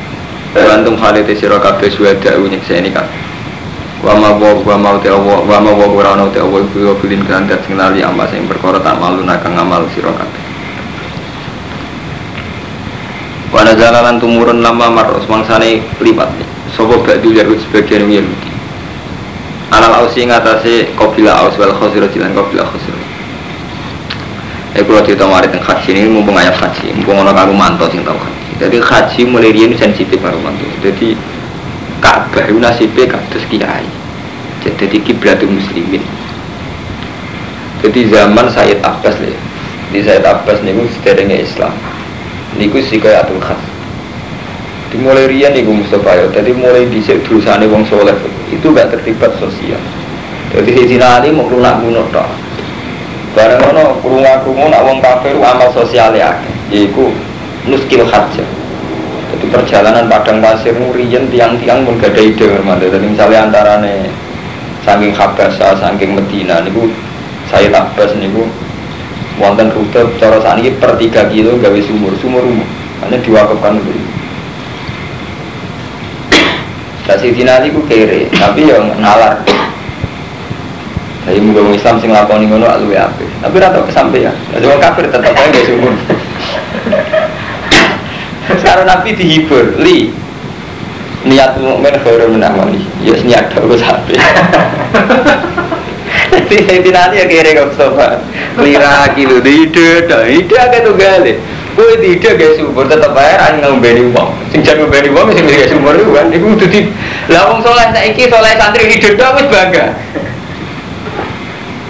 [0.57, 3.26] Bantung halite sira kabeh suweda nyekseni kabeh.
[4.07, 6.15] Wa ma wa wa ma te wa wa ma wa ora
[8.79, 10.45] tak malu nakang ngamal sira kabeh.
[13.51, 16.31] Wa nazala lan tumurun lama maros mangsane lipat.
[16.79, 18.51] Sopo badu jarut sebagian Yahudi.
[19.75, 23.03] Alal ausi ngatasé kabilah aus wal khosiro jilan kabilah khosiro.
[24.79, 27.35] Ya kalau cerita mari tentang haji ini mumpung ayat haji, mumpung orang
[27.91, 28.51] sing tahu haji.
[28.63, 30.63] Jadi haji mulai dia ini sensitif karu manto.
[30.79, 31.17] Jadi
[31.97, 33.17] Ka'bah itu nasibnya
[33.49, 33.96] kiai.
[34.75, 36.03] Jadi kiblatul muslimin.
[37.87, 39.37] Jadi zaman Sayyid Abbas nih,
[39.95, 41.71] di Sayyid Abbas niku sederenge Islam.
[42.57, 43.61] Niku si kaya atul khas.
[44.91, 46.27] Dimulai rian niku Mustafa ya.
[46.35, 48.17] Jadi mulai dhisik dosane wong soleh
[48.49, 49.79] itu gak terlibat sosial.
[50.57, 52.27] Jadi Sayyidina Ali mau lunak lunak tok.
[53.37, 56.55] Barang ono krungu-krungu nak wong kafir amal sosiale akeh.
[56.73, 57.13] Yaiku
[57.69, 58.41] nuskil hajj.
[59.37, 62.47] Jadi perjalanan padang pasir nurian tiang-tiang pun gak ada ide.
[62.57, 64.09] Jadi misalnya antarane
[64.87, 66.87] saking Habasa, saking Medina niku
[67.51, 68.47] saya tabas niku
[69.43, 72.65] wonten rute cara saat ini per 3 kilo gawe sumur sumur umum
[73.03, 74.03] hanya diwakafkan dulu
[77.07, 79.39] Nah, Sayyidina Ali ku kere, tapi yang nalar
[81.27, 83.27] jadi mau Islam sing lakoni ngono luwe apik.
[83.43, 84.31] Tapi ora tau kesampaian.
[84.55, 85.95] Jadi wong kafir tetep aja gak sumur.
[88.63, 90.15] Sekarang Nabi dihibur, li
[91.27, 92.87] niat mukmin khairu min amali.
[93.03, 94.15] Ya niat aku sampe.
[96.31, 98.23] Jadi Sayyidina Ali ya kere kok Mustafa.
[98.63, 101.43] Lira kilo di ide, dah ide agak tuh gale.
[101.77, 104.31] Gue di ide gak sumur tetep aja ra ngombeni wong.
[104.55, 106.81] Sing jan ngombeni wong sing gak sumur itu kan iku kudu di
[107.29, 109.87] Lah wong saleh saiki saleh santri ide tok wis bangga.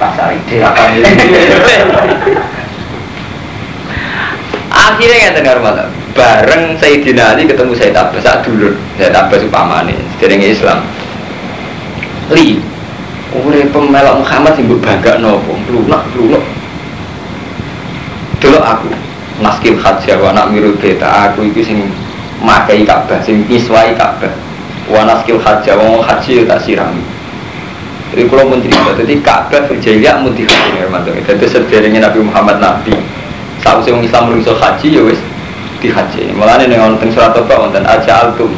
[0.01, 1.05] Pasar ide apa ini?
[4.76, 9.94] Akhirnya nggak dengar malah bareng Sayyidina Ali ketemu Sayyid Abbas saat dulur Sayyid Abbas upamane
[10.16, 10.80] sedereng Islam.
[12.32, 12.58] Li,
[13.36, 15.54] urip pemelok Muhammad sing bangga nopo?
[15.70, 16.42] Lunak lunak.
[18.40, 18.88] Delok aku
[19.44, 21.78] naskil haji wa anak miru beta aku iki sing
[22.40, 24.32] makai Ka'bah sing niswai Ka'bah.
[24.88, 27.04] Wa naskil haji wa haji tak sirami.
[28.06, 30.16] Jadi kalau pun cerita, jadi Ka'bah berjaya
[30.78, 31.10] Hermanto.
[31.12, 32.94] Jadi sederengnya Nabi Muhammad Nabi.
[33.60, 35.18] Saat usia Islam menulis haji ya wis
[35.81, 36.33] dihaji.
[36.37, 38.53] Malah ini tentang surat apa wonten aja altum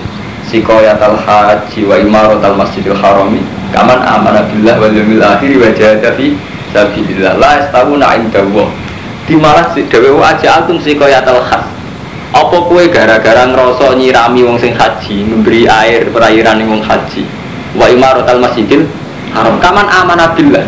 [0.49, 3.45] sikoyat al haji wa imarat al masjidil harami
[3.75, 6.33] kaman amana billah wal yawmil akhir wa jahada fi
[6.73, 8.69] sabilillah la yastawuna inda Allah.
[9.29, 11.65] Di malah wa aja altum sikoyat al haj.
[12.29, 17.25] Apa kue gara-gara ngerasa nyirami wong sing haji, memberi air perairan wong haji.
[17.73, 18.85] Wa imarat al masjidil
[19.33, 20.65] haram kaman amanah billah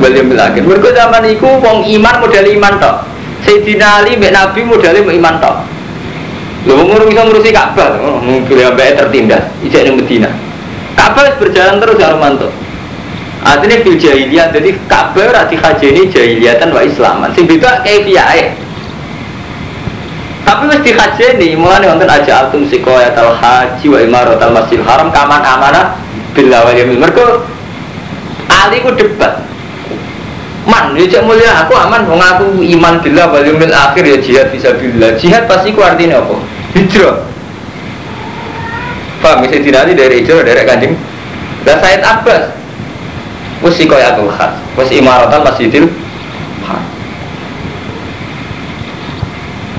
[0.00, 2.96] wal yaumil akhir mergo zaman iku wong iman modal iman tok
[3.44, 5.56] Sayyidina Ali mbek Nabi modalnya iman tok
[6.74, 10.30] wong ngono bisa ngurusi Ka'bah mungkin ambek tertindas ijek ning Medina
[10.98, 12.50] Ka'bah berjalan terus ya Romanto
[13.46, 17.30] Artinya fil jahiliyah, jadi Ka'bah ora dihajeni jahiliyatan wa islaman.
[17.30, 18.58] Sing beda kaifiyahe.
[20.42, 25.94] Tapi wis dihajeni, mulane wonten aja altum sikoyatal haji wa imaratal masjidil haram kaman amanah
[26.34, 27.26] billah wal yaumil mergo
[28.46, 29.42] Ali ku debat.
[30.66, 34.74] Man, ya mulia aku aman wong aku iman billah wal yaumil akhir ya jihad bisa
[34.74, 35.14] billah.
[35.18, 36.34] Jihad pasti ku artinya apa?
[36.76, 37.24] Hijrah.
[39.24, 40.92] Paham bisa dinali dari hijrah dari kanjeng.
[41.64, 42.52] Dan Said Abbas
[43.64, 45.88] wis sikoyatul khas, wis imaratan masjidil
[46.68, 46.84] haram.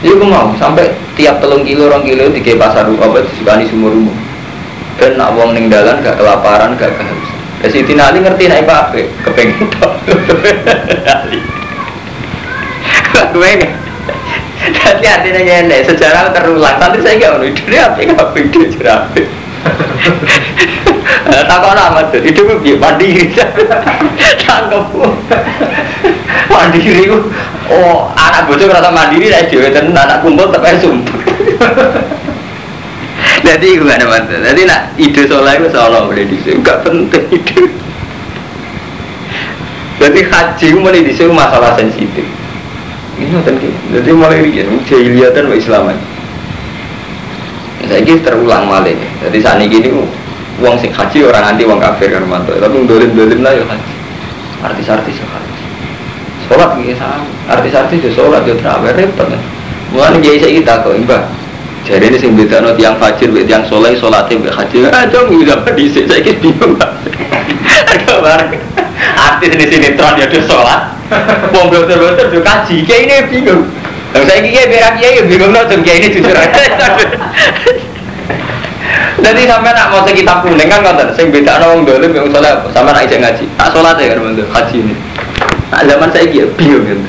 [0.02, 4.18] Iku mau sampai tiap telung kilo rong kilo di pasar apa disukani sumur umum.
[4.98, 7.38] Dan nak wong ning dalan gak kelaparan gak kehausan.
[7.62, 8.98] Ya Siti Ali ngerti naik apa?
[8.98, 9.70] Kepengen.
[11.06, 11.40] Ali.
[13.14, 13.87] Kepengen.
[14.68, 16.76] Jadi artinya ngene, sejarah terulang.
[16.82, 19.24] Santri saya nggak mau ide apa nggak ide jerape.
[21.28, 23.32] Takut amat tuh, itu gue mandiri.
[24.44, 24.92] Tangkap
[26.52, 27.12] mandiri.
[27.68, 31.20] Oh, anak bocor rasa mandiri lah dewe dan anak kumpul tapi sumpah.
[33.44, 34.36] Jadi gue ada mantu.
[34.40, 37.64] Jadi nak ide soalnya itu soalnya boleh di sini, nggak penting ide.
[39.98, 42.24] Jadi haji mulai di sini masalah sensitif.
[43.18, 43.58] Ini nonton
[43.98, 45.98] Jadi mulai rian, jahiliyah dan Islaman.
[47.88, 48.94] Saya ini terulang malah
[49.24, 49.90] Jadi saat ini gini,
[50.60, 52.54] uang sing haji orang anti uang kafir kan mantu.
[52.58, 53.94] Tapi dolim dolim lah ya haji.
[54.62, 55.62] Artis-artis ya haji.
[56.46, 57.26] Sholat gitu sama.
[57.48, 59.42] Artis-artis ya sholat ya terawih repot kan.
[59.96, 61.24] Mulai jadi saya kita kok mbak.
[61.88, 64.78] Jadi ini sing beda no tiang fajir, tiang soleh, sholatnya mbak haji.
[64.92, 66.92] Ah dong, udah di saya kira bingung mbak.
[69.28, 70.97] Artis di sini tron ya udah sholat.
[71.56, 72.84] Wong bener-bener udah kaji.
[72.84, 73.64] Kayak ini bingung.
[74.16, 76.64] Lalu saya kira berak ya bingung no kayak ini jujur aja.
[79.18, 82.96] Jadi sampai nak mau sekitar kuning kan konten, sing beda wong dolim yang sholat sama
[82.96, 83.46] nak ijek ngaji.
[83.60, 84.96] Tak sholat ya kan bentuk haji ini.
[85.74, 87.00] Nah zaman saya kira bingung kan.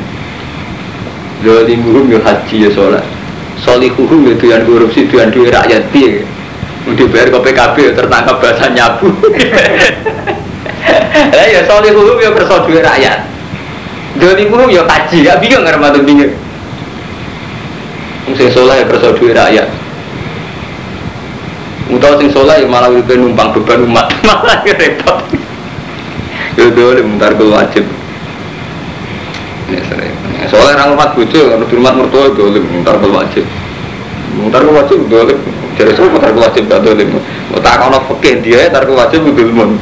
[1.44, 3.04] Dolim guru ya haji ya sholat.
[3.62, 6.24] Solihuhum ya tuan korupsi, tuan duit rakyat dia.
[6.88, 9.12] Udah bayar ke PKB tertangkap bahasa nyabu.
[11.36, 13.27] Lah ya solihuhum ya kerso duit rakyat.
[14.18, 16.34] Dolim guru ya haji, ya bingung kan tuh bingung.
[18.34, 19.68] Sing sholat ya kerso duit rakyat.
[21.88, 25.24] Utau sing soleh malah itu numpang beban umat malah repot.
[26.58, 27.84] Ya dole bentar gue wajib.
[29.72, 30.12] Ya sering.
[30.52, 33.44] Soalnya orang umat bucu, kalau hormat mertua dole bentar gue wajib.
[34.36, 35.34] Bentar gue wajib dole.
[35.78, 37.04] Jadi semua bentar gue wajib gak dole.
[37.62, 39.80] Tak kau fakir dia, bentar gue wajib dulmun.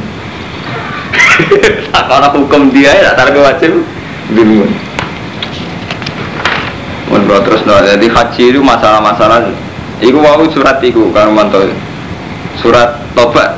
[1.91, 3.73] Tak kau hukum dia, bentar gue wajib
[4.33, 4.71] dulmun.
[7.07, 9.47] Mun terus no, jadi haji itu masalah-masalah
[10.03, 11.65] Iku mau surat iku kang mantau
[12.61, 13.57] surat tobat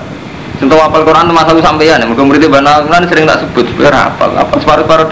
[0.59, 4.35] Contoh apal Quran itu masalah sampeyan, mereka muridnya banal, kan sering tak sebut, sebenarnya apal,
[4.35, 5.07] apa separuh-separuh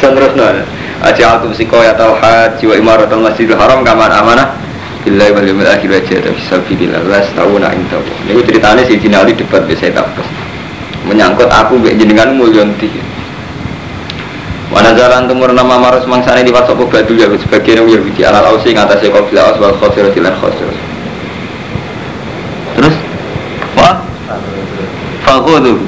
[0.00, 0.56] terus nol.
[1.04, 4.56] Aja altum siko ya haji wa imaratul masjidil haram kamar amanah
[5.04, 8.00] Billahi wal yawmil akhir wa jihad fi sabilillah las tauna inta.
[8.26, 10.26] Niku ceritanya si Jinali debat saya tapes.
[11.06, 12.98] Menyangkut aku mbek jenengan mulyon tinggi.
[14.76, 18.20] Wana jalan tumur nama marus mangsane di wasop badul ya sebagian Yahudi.
[18.20, 20.68] Alal ausi ngatasé qabila aus wal khosir dilan khosir.
[22.76, 22.92] Terus?
[23.72, 24.04] Wah
[25.24, 25.80] fakodu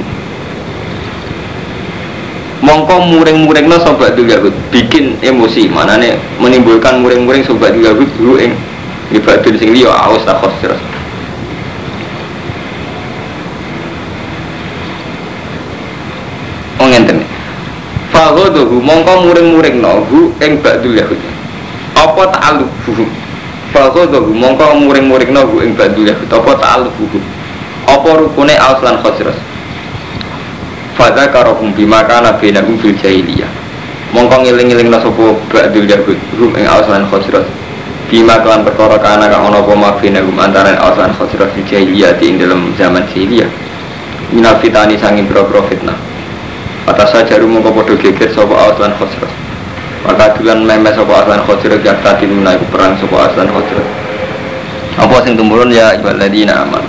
[2.65, 5.69] mongko muring-muring no sobat dulu Yahud bikin emosi.
[5.69, 8.57] Mana nih menimbulkan muring-muring sobat dulu Yahud dulu ing
[9.13, 10.73] ibadul sing liya aus tak khosir
[16.81, 17.21] Oh ngenten
[18.59, 21.15] Fahodohu mongko muring-muring no hu ing ba'dul Yahud
[21.95, 23.07] Apa ta'alufuhu
[23.71, 27.23] Fahodohu mongko muring-muring hu ing ba'dul Yahud Apa ta'alufuhu
[27.87, 29.39] Apa rukune auslan khosros
[30.99, 33.47] Fadha karohum bima kana binahum fil jahiliyah.
[34.11, 37.47] Mongko ngiling-ngiling no sopo ba'dul Yahud Hu ing auslan khosros
[38.11, 43.07] Bima kelan perkara kana kang ono apa mafinahum antara auslan khosros fil di dalam zaman
[43.15, 43.47] jahiliyah.
[44.35, 46.18] Minal fitani sangin bro-bro fitnah
[46.89, 49.29] Kata saja rumah kau podo geger sopo aslan khosros
[50.09, 53.85] Maka dulan memes sopo aslan khosros Yang tadi menaik perang sopo aslan khosros
[54.97, 56.83] Apa sing tumurun ya ibaladina aman.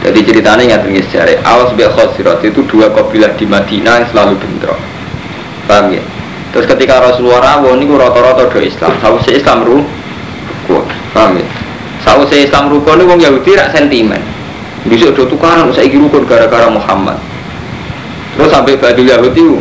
[0.00, 1.44] Jadi ceritanya ingat ini sejarah.
[1.44, 4.80] Awas bi khosros itu dua kabilah di Madinah yang selalu bentrok.
[5.68, 6.02] Paham ya?
[6.50, 8.96] Terus ketika Rasulullah ini rata-rata do Islam.
[9.04, 9.78] Sausnya Islam ru
[11.12, 11.46] Paham ya?
[12.02, 14.24] Sausnya Islam rukun ini wong Yahudi rak sentimen.
[14.88, 17.29] Bisa do tukaran, saya rukun gara-gara Muhammad
[18.40, 19.60] Terus sampai Badul Yahud itu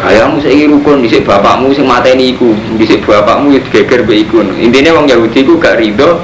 [0.00, 4.40] Kayamu saya rukun, disik bapakmu sing mateni iku Disik bapakmu itu geger be iku.
[4.56, 6.16] Intinya wong Yahudi itu gak ridho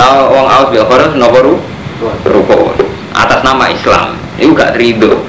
[0.00, 1.54] Nah wong Aus bil Khoros nopo ru?
[2.24, 4.16] Rukun Atas nama Islam.
[4.40, 5.20] Itu gak ridho.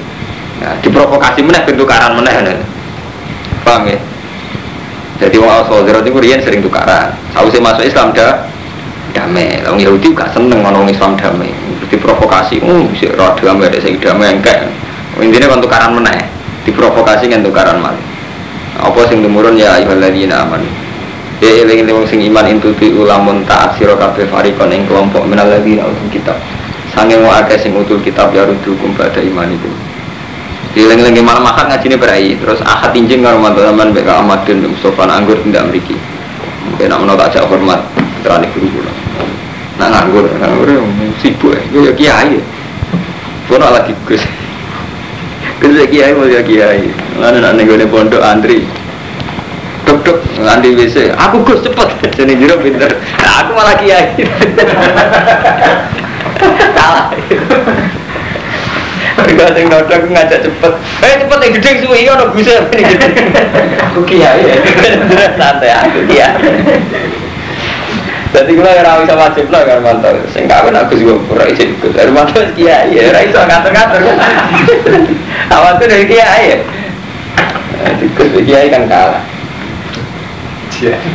[0.64, 2.56] Nah, Diprovokasi meneh bentuk karan meneh
[3.68, 4.00] Paham ya?
[5.20, 7.12] Jadi wong Aus Khoros itu rian sering tukaran.
[7.36, 8.48] Sausnya masuk Islam dah
[9.12, 9.60] damai.
[9.68, 11.52] Wong Yahudi gak seneng ngomong Islam damai.
[11.92, 14.72] Diprovokasi, oh bisa roh damai, ada sing damai enggak
[15.24, 16.28] intinya kan tukaran meneh
[16.68, 17.96] diprovokasi kan tukaran mal
[18.76, 20.68] apa sing temurun ya ayyuhalladzina amanu?
[21.40, 25.88] Ya eling eling sing iman intu bi ulamun taat sira farikon ing kelompok minal ladzina
[25.88, 26.36] utul kitab.
[26.92, 29.20] Sange mau akeh sing utul kitab ya rudukum itu
[30.76, 35.40] eling eling malam akad ngajine berai terus ahad injing karo mantan mbek Ahmadin Mustofa anggur
[35.40, 35.96] tidak mriki.
[36.68, 37.80] Mungkin nak menolak jak hormat
[38.20, 38.92] terane guru kula.
[39.80, 40.68] Nak nganggur nganggur
[41.24, 42.44] sibuk ya kiai.
[43.48, 44.20] Kono lagi Gus
[45.60, 46.92] Kerja kiai mau ya kiai.
[47.16, 48.68] Lalu nak nego pondok antri.
[49.88, 51.16] Tuk dok nganti WC.
[51.16, 51.90] Aku gus cepet.
[52.18, 52.92] Jadi jero pinter.
[53.22, 54.12] Nah, aku malah kiai.
[56.76, 57.08] Salah.
[59.16, 60.74] Mereka sing nodok ngajak cepet.
[61.02, 62.56] Eh cepet yang gede suwi iya ono guse.
[63.90, 64.56] Aku kiai ya.
[65.40, 66.36] Santai aku kiai.
[68.36, 70.12] Jadi gue ora bisa wajib lah kan mantau.
[70.36, 71.96] Sing kawin aku juga ora iso ikut.
[71.96, 74.02] Hermanto wis kiai ya, ora iso ngatur-ngatur.
[75.56, 76.58] Awal tuh dari kiai ya.
[78.04, 79.24] Ikut kiai kan kalah.
[80.84, 81.00] Iya.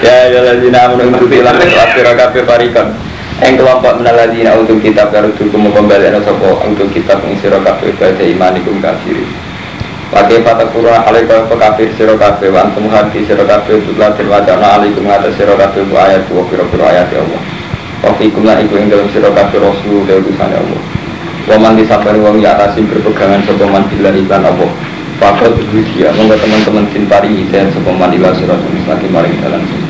[0.00, 2.96] Ya ya lazina amanu tuti lan wasira kabeh parikon.
[3.44, 8.80] Eng kelompok menaladina untuk kitab karo hukum kembali ana sapa untuk kitab kabeh badhe imanikum
[8.80, 9.20] kafir.
[10.06, 14.78] Pakai patah kurang kau kafir sira kabeh wa antum hati sira kabeh tutla til wacana
[14.78, 17.42] alaikum ngatas sira kabeh bu ayat wa pira-pira ayat ya Allah.
[18.06, 20.80] Wa fikum lan iku ing dalam sira kabeh rasul dari utusan Allah.
[21.50, 24.70] Wa man disabari wong ya atasin berpegangan sapa man billahi lan Allah.
[25.16, 29.85] Fakot dia, monggo teman-teman cinta ini dan sepeman ilah siratul mustaqim mari kita langsung.